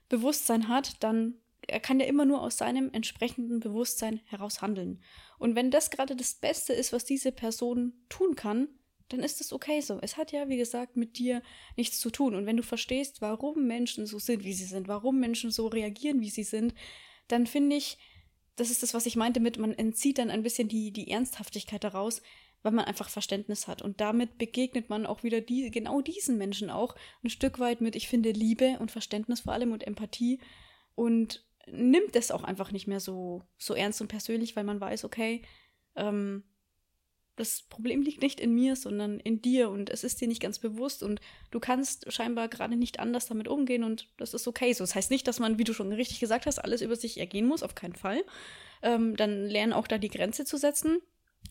Bewusstsein 0.07 0.69
hat, 0.69 1.03
dann 1.03 1.35
er 1.67 1.79
kann 1.79 1.99
ja 1.99 2.05
immer 2.05 2.25
nur 2.25 2.41
aus 2.41 2.57
seinem 2.57 2.89
entsprechenden 2.91 3.59
Bewusstsein 3.59 4.21
heraus 4.25 4.61
handeln. 4.61 5.01
Und 5.37 5.55
wenn 5.55 5.71
das 5.71 5.89
gerade 5.89 6.15
das 6.15 6.35
Beste 6.35 6.73
ist, 6.73 6.93
was 6.93 7.05
diese 7.05 7.31
Person 7.31 7.93
tun 8.09 8.35
kann, 8.35 8.67
dann 9.09 9.19
ist 9.21 9.41
es 9.41 9.53
okay 9.53 9.81
so. 9.81 9.99
Es 10.01 10.17
hat 10.17 10.31
ja, 10.31 10.49
wie 10.49 10.57
gesagt, 10.57 10.97
mit 10.97 11.17
dir 11.17 11.41
nichts 11.77 11.99
zu 11.99 12.09
tun. 12.09 12.33
Und 12.35 12.45
wenn 12.45 12.57
du 12.57 12.63
verstehst, 12.63 13.21
warum 13.21 13.67
Menschen 13.67 14.07
so 14.07 14.17
sind, 14.19 14.43
wie 14.43 14.53
sie 14.53 14.65
sind, 14.65 14.87
warum 14.87 15.19
Menschen 15.19 15.51
so 15.51 15.67
reagieren, 15.67 16.21
wie 16.21 16.29
sie 16.29 16.43
sind, 16.43 16.73
dann 17.27 17.45
finde 17.45 17.75
ich, 17.75 17.97
das 18.55 18.71
ist 18.71 18.83
das, 18.83 18.93
was 18.93 19.05
ich 19.05 19.15
meinte 19.15 19.39
mit, 19.39 19.57
man 19.57 19.73
entzieht 19.73 20.17
dann 20.17 20.31
ein 20.31 20.43
bisschen 20.43 20.67
die, 20.67 20.91
die 20.91 21.11
Ernsthaftigkeit 21.11 21.83
daraus, 21.83 22.21
weil 22.63 22.71
man 22.71 22.85
einfach 22.85 23.09
Verständnis 23.09 23.67
hat. 23.67 23.83
Und 23.83 24.01
damit 24.01 24.39
begegnet 24.39 24.89
man 24.89 25.05
auch 25.05 25.21
wieder 25.21 25.39
die, 25.39 25.69
genau 25.69 26.01
diesen 26.01 26.37
Menschen 26.37 26.71
auch 26.71 26.95
ein 27.23 27.29
Stück 27.29 27.59
weit 27.59 27.81
mit, 27.81 27.95
ich 27.95 28.07
finde, 28.07 28.31
Liebe 28.31 28.77
und 28.79 28.91
Verständnis 28.91 29.41
vor 29.41 29.53
allem 29.53 29.71
und 29.71 29.85
Empathie 29.85 30.39
und 30.95 31.45
nimmt 31.67 32.15
es 32.15 32.31
auch 32.31 32.43
einfach 32.43 32.71
nicht 32.71 32.87
mehr 32.87 32.99
so, 32.99 33.43
so 33.57 33.73
ernst 33.73 34.01
und 34.01 34.07
persönlich, 34.07 34.55
weil 34.55 34.63
man 34.63 34.79
weiß, 34.79 35.03
okay, 35.03 35.41
ähm, 35.95 36.43
das 37.35 37.63
Problem 37.63 38.01
liegt 38.01 38.21
nicht 38.21 38.39
in 38.39 38.53
mir, 38.53 38.75
sondern 38.75 39.19
in 39.19 39.41
dir 39.41 39.69
und 39.69 39.89
es 39.89 40.03
ist 40.03 40.21
dir 40.21 40.27
nicht 40.27 40.41
ganz 40.41 40.59
bewusst 40.59 41.03
und 41.03 41.19
du 41.51 41.59
kannst 41.59 42.11
scheinbar 42.11 42.47
gerade 42.47 42.77
nicht 42.77 42.99
anders 42.99 43.27
damit 43.27 43.47
umgehen 43.47 43.83
und 43.83 44.07
das 44.17 44.33
ist 44.33 44.47
okay 44.47 44.71
so. 44.73 44.83
Das 44.83 44.95
heißt 44.95 45.11
nicht, 45.11 45.27
dass 45.27 45.39
man, 45.39 45.57
wie 45.57 45.65
du 45.65 45.73
schon 45.73 45.91
richtig 45.91 46.19
gesagt 46.19 46.45
hast, 46.45 46.59
alles 46.59 46.81
über 46.81 46.95
sich 46.95 47.19
ergehen 47.19 47.45
muss, 47.45 47.63
auf 47.63 47.75
keinen 47.75 47.95
Fall. 47.95 48.23
Ähm, 48.81 49.17
dann 49.17 49.45
lernen 49.45 49.73
auch 49.73 49.87
da 49.87 49.97
die 49.97 50.09
Grenze 50.09 50.45
zu 50.45 50.57
setzen, 50.57 50.99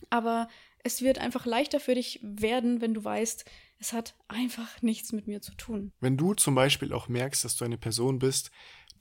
aber 0.09 0.47
es 0.83 1.01
wird 1.01 1.19
einfach 1.19 1.45
leichter 1.45 1.79
für 1.79 1.95
dich 1.95 2.19
werden, 2.21 2.81
wenn 2.81 2.93
du 2.93 3.03
weißt, 3.03 3.45
es 3.79 3.93
hat 3.93 4.15
einfach 4.27 4.81
nichts 4.81 5.11
mit 5.11 5.27
mir 5.27 5.41
zu 5.41 5.53
tun. 5.55 5.91
Wenn 5.99 6.17
du 6.17 6.33
zum 6.33 6.55
Beispiel 6.55 6.93
auch 6.93 7.07
merkst, 7.07 7.43
dass 7.43 7.57
du 7.57 7.65
eine 7.65 7.77
Person 7.77 8.19
bist, 8.19 8.51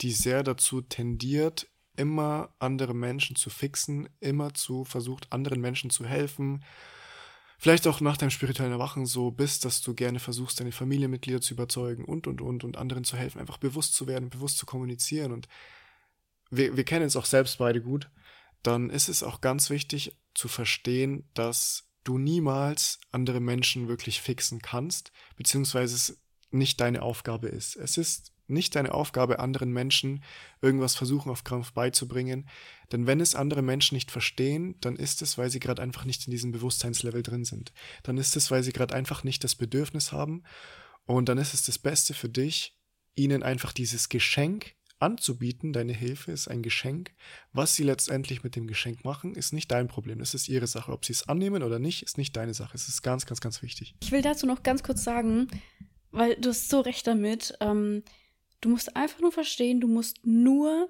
die 0.01 0.13
sehr 0.13 0.43
dazu 0.43 0.81
tendiert, 0.81 1.69
immer 1.97 2.55
andere 2.59 2.95
Menschen 2.95 3.37
zu 3.37 3.51
fixen, 3.51 4.09
immer 4.21 4.55
zu 4.55 4.85
versucht, 4.85 5.33
anderen 5.33 5.61
Menschen 5.61 5.91
zu 5.91 6.05
helfen. 6.05 6.65
Vielleicht 7.59 7.87
auch 7.87 8.01
nach 8.01 8.17
deinem 8.17 8.31
spirituellen 8.31 8.73
Erwachen 8.73 9.07
so 9.07 9.31
bist, 9.31 9.65
dass 9.65 9.81
du 9.81 9.95
gerne 9.95 10.19
versuchst, 10.19 10.61
deine 10.61 10.73
Familienmitglieder 10.73 11.41
zu 11.41 11.55
überzeugen 11.55 12.05
und, 12.05 12.27
und, 12.27 12.41
und, 12.41 12.65
und 12.65 12.77
anderen 12.77 13.05
zu 13.05 13.17
helfen, 13.17 13.41
einfach 13.41 13.59
bewusst 13.59 13.95
zu 13.95 14.07
werden, 14.07 14.29
bewusst 14.29 14.59
zu 14.59 14.67
kommunizieren. 14.67 15.33
Und 15.33 15.49
wir, 16.51 16.77
wir 16.77 16.85
kennen 16.85 17.07
es 17.07 17.17
auch 17.17 17.25
selbst 17.25 17.59
beide 17.59 17.81
gut. 17.81 18.11
Dann 18.63 18.91
ist 18.91 19.09
es 19.09 19.23
auch 19.23 19.41
ganz 19.41 19.71
wichtig 19.71 20.17
zu 20.35 20.49
verstehen, 20.49 21.29
dass 21.35 21.89
du 22.03 22.19
niemals 22.19 22.99
andere 23.13 23.41
Menschen 23.41 23.89
wirklich 23.89 24.21
fixen 24.21 24.61
kannst, 24.61 25.13
beziehungsweise 25.37 25.95
es 25.95 26.21
nicht 26.51 26.81
deine 26.81 27.03
Aufgabe 27.03 27.49
ist. 27.49 27.77
Es 27.77 27.97
ist 27.97 28.34
nicht 28.47 28.77
deine 28.77 28.93
Aufgabe, 28.93 29.39
anderen 29.39 29.73
Menschen 29.73 30.23
irgendwas 30.61 30.95
versuchen 30.95 31.31
auf 31.31 31.45
Krampf 31.45 31.73
beizubringen. 31.73 32.49
Denn 32.93 33.07
wenn 33.07 33.21
es 33.21 33.35
andere 33.35 33.63
Menschen 33.63 33.95
nicht 33.95 34.11
verstehen, 34.11 34.77
dann 34.81 34.97
ist 34.97 35.23
es, 35.23 35.39
weil 35.39 35.51
sie 35.51 35.61
gerade 35.61 35.83
einfach 35.83 36.05
nicht 36.05 36.27
in 36.27 36.31
diesem 36.31 36.53
Bewusstseinslevel 36.53 37.23
drin 37.23 37.45
sind. 37.45 37.73
Dann 38.03 38.19
ist 38.19 38.37
es, 38.37 38.51
weil 38.51 38.63
sie 38.63 38.73
gerade 38.73 38.95
einfach 38.95 39.25
nicht 39.25 39.45
das 39.45 39.55
Bedürfnis 39.55 40.13
haben. 40.13 40.43
Und 41.07 41.29
dann 41.29 41.39
ist 41.39 41.55
es 41.55 41.63
das 41.63 41.79
Beste 41.79 42.15
für 42.15 42.29
dich, 42.29 42.79
ihnen 43.15 43.43
einfach 43.43 43.73
dieses 43.73 44.09
Geschenk 44.09 44.75
anzubieten. 44.99 45.73
Deine 45.73 45.93
Hilfe 45.93 46.33
ist 46.33 46.49
ein 46.49 46.63
Geschenk. 46.63 47.13
Was 47.53 47.75
sie 47.75 47.83
letztendlich 47.83 48.43
mit 48.43 48.57
dem 48.57 48.67
Geschenk 48.67 49.05
machen, 49.05 49.35
ist 49.35 49.53
nicht 49.53 49.71
dein 49.71 49.89
Problem. 49.89 50.19
Das 50.19 50.35
ist 50.35 50.49
ihre 50.49 50.67
Sache. 50.67 50.93
Ob 50.93 51.05
sie 51.05 51.13
es 51.13 51.29
annehmen 51.29 51.63
oder 51.63 51.79
nicht, 51.79 52.03
ist 52.03 52.19
nicht 52.19 52.37
deine 52.37 52.55
Sache. 52.55 52.75
Es 52.75 52.89
ist 52.89 53.03
ganz, 53.03 53.27
ganz, 53.27 53.41
ganz 53.41 53.63
wichtig. 53.63 53.95
Ich 54.03 54.13
will 54.13 54.23
dazu 54.23 54.47
noch 54.47 54.63
ganz 54.63 54.83
kurz 54.83 55.05
sagen, 55.05 55.49
weil 56.11 56.37
du 56.37 56.51
hast 56.51 56.69
so 56.69 56.81
recht 56.81 57.07
damit. 57.07 57.55
Ähm, 57.61 58.03
Du 58.61 58.69
musst 58.69 58.97
einfach 58.97 59.21
nur 59.21 59.33
verstehen, 59.33 59.81
du 59.81 59.89
musst 59.89 60.25
nur 60.25 60.89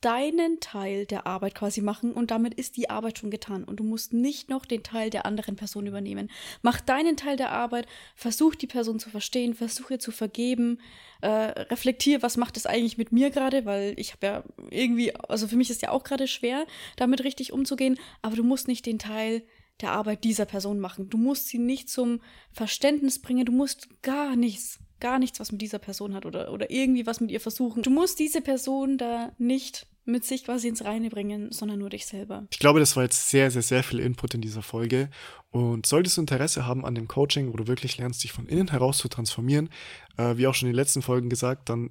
deinen 0.00 0.60
Teil 0.60 1.06
der 1.06 1.26
Arbeit 1.26 1.54
quasi 1.54 1.80
machen 1.80 2.12
und 2.12 2.30
damit 2.30 2.54
ist 2.54 2.76
die 2.76 2.90
Arbeit 2.90 3.18
schon 3.18 3.30
getan 3.30 3.64
und 3.64 3.80
du 3.80 3.84
musst 3.84 4.12
nicht 4.12 4.50
noch 4.50 4.66
den 4.66 4.82
Teil 4.82 5.10
der 5.10 5.26
anderen 5.26 5.56
Person 5.56 5.86
übernehmen. 5.86 6.30
Mach 6.62 6.80
deinen 6.80 7.16
Teil 7.16 7.36
der 7.36 7.50
Arbeit, 7.50 7.86
versuch 8.14 8.54
die 8.54 8.66
Person 8.66 9.00
zu 9.00 9.10
verstehen, 9.10 9.54
versuch 9.54 9.90
ihr 9.90 9.98
zu 9.98 10.12
vergeben, 10.12 10.80
äh, 11.22 11.28
reflektier, 11.28 12.22
was 12.22 12.36
macht 12.36 12.56
es 12.56 12.66
eigentlich 12.66 12.98
mit 12.98 13.10
mir 13.10 13.30
gerade, 13.30 13.64
weil 13.64 13.94
ich 13.96 14.12
habe 14.12 14.26
ja 14.26 14.44
irgendwie, 14.70 15.14
also 15.14 15.48
für 15.48 15.56
mich 15.56 15.70
ist 15.70 15.82
ja 15.82 15.90
auch 15.90 16.04
gerade 16.04 16.28
schwer, 16.28 16.66
damit 16.96 17.24
richtig 17.24 17.52
umzugehen, 17.52 17.98
aber 18.22 18.36
du 18.36 18.44
musst 18.44 18.68
nicht 18.68 18.86
den 18.86 18.98
Teil 18.98 19.42
der 19.80 19.92
Arbeit 19.92 20.24
dieser 20.24 20.46
Person 20.46 20.80
machen. 20.80 21.08
Du 21.10 21.18
musst 21.18 21.48
sie 21.48 21.58
nicht 21.58 21.88
zum 21.90 22.20
Verständnis 22.52 23.20
bringen, 23.20 23.44
du 23.44 23.52
musst 23.52 24.02
gar 24.02 24.36
nichts 24.36 24.80
gar 25.00 25.18
nichts, 25.18 25.40
was 25.40 25.52
mit 25.52 25.60
dieser 25.60 25.78
Person 25.78 26.14
hat 26.14 26.26
oder, 26.26 26.52
oder 26.52 26.70
irgendwie 26.70 27.06
was 27.06 27.20
mit 27.20 27.30
ihr 27.30 27.40
versuchen. 27.40 27.82
Du 27.82 27.90
musst 27.90 28.18
diese 28.18 28.40
Person 28.40 28.98
da 28.98 29.32
nicht 29.38 29.86
mit 30.04 30.24
sich 30.24 30.44
quasi 30.44 30.68
ins 30.68 30.84
Reine 30.84 31.10
bringen, 31.10 31.50
sondern 31.50 31.80
nur 31.80 31.90
dich 31.90 32.06
selber. 32.06 32.46
Ich 32.50 32.60
glaube, 32.60 32.78
das 32.78 32.94
war 32.94 33.02
jetzt 33.02 33.28
sehr, 33.28 33.50
sehr, 33.50 33.62
sehr 33.62 33.82
viel 33.82 33.98
Input 33.98 34.34
in 34.34 34.40
dieser 34.40 34.62
Folge. 34.62 35.10
Und 35.50 35.84
solltest 35.84 36.16
du 36.16 36.20
Interesse 36.20 36.64
haben 36.64 36.84
an 36.84 36.94
dem 36.94 37.08
Coaching, 37.08 37.52
wo 37.52 37.56
du 37.56 37.66
wirklich 37.66 37.98
lernst, 37.98 38.22
dich 38.22 38.32
von 38.32 38.46
innen 38.46 38.70
heraus 38.70 38.98
zu 38.98 39.08
transformieren, 39.08 39.68
äh, 40.16 40.36
wie 40.36 40.46
auch 40.46 40.54
schon 40.54 40.68
in 40.68 40.72
den 40.72 40.76
letzten 40.76 41.02
Folgen 41.02 41.28
gesagt, 41.28 41.68
dann 41.68 41.90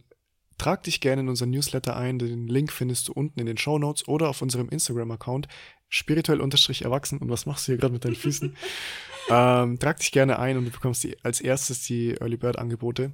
trag 0.57 0.83
dich 0.83 1.01
gerne 1.01 1.21
in 1.21 1.29
unseren 1.29 1.49
Newsletter 1.49 1.97
ein. 1.97 2.17
Den 2.17 2.47
Link 2.47 2.71
findest 2.71 3.09
du 3.09 3.13
unten 3.13 3.39
in 3.39 3.45
den 3.45 3.57
Show 3.57 3.77
Notes 3.77 4.07
oder 4.07 4.29
auf 4.29 4.41
unserem 4.41 4.69
Instagram-Account 4.69 5.49
spirituell 5.89 6.41
erwachsen. 6.83 7.19
Und 7.19 7.29
was 7.29 7.45
machst 7.45 7.67
du 7.67 7.71
hier 7.71 7.77
gerade 7.77 7.93
mit 7.93 8.05
deinen 8.05 8.15
Füßen? 8.15 8.55
ähm, 9.29 9.79
trag 9.79 9.97
dich 9.97 10.11
gerne 10.11 10.39
ein 10.39 10.57
und 10.57 10.65
du 10.65 10.71
bekommst 10.71 11.03
die, 11.03 11.17
als 11.23 11.41
erstes 11.41 11.85
die 11.85 12.15
Early 12.19 12.37
Bird 12.37 12.57
Angebote. 12.57 13.11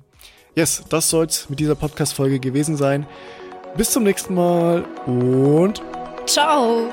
Yes, 0.56 0.84
das 0.90 1.10
soll's 1.10 1.50
mit 1.50 1.60
dieser 1.60 1.76
Podcast-Folge 1.76 2.40
gewesen 2.40 2.76
sein. 2.76 3.08
Bis 3.78 3.92
zum 3.92 4.04
nächsten 4.04 4.34
Mal 4.34 4.84
und 5.06 5.82
ciao! 6.26 6.90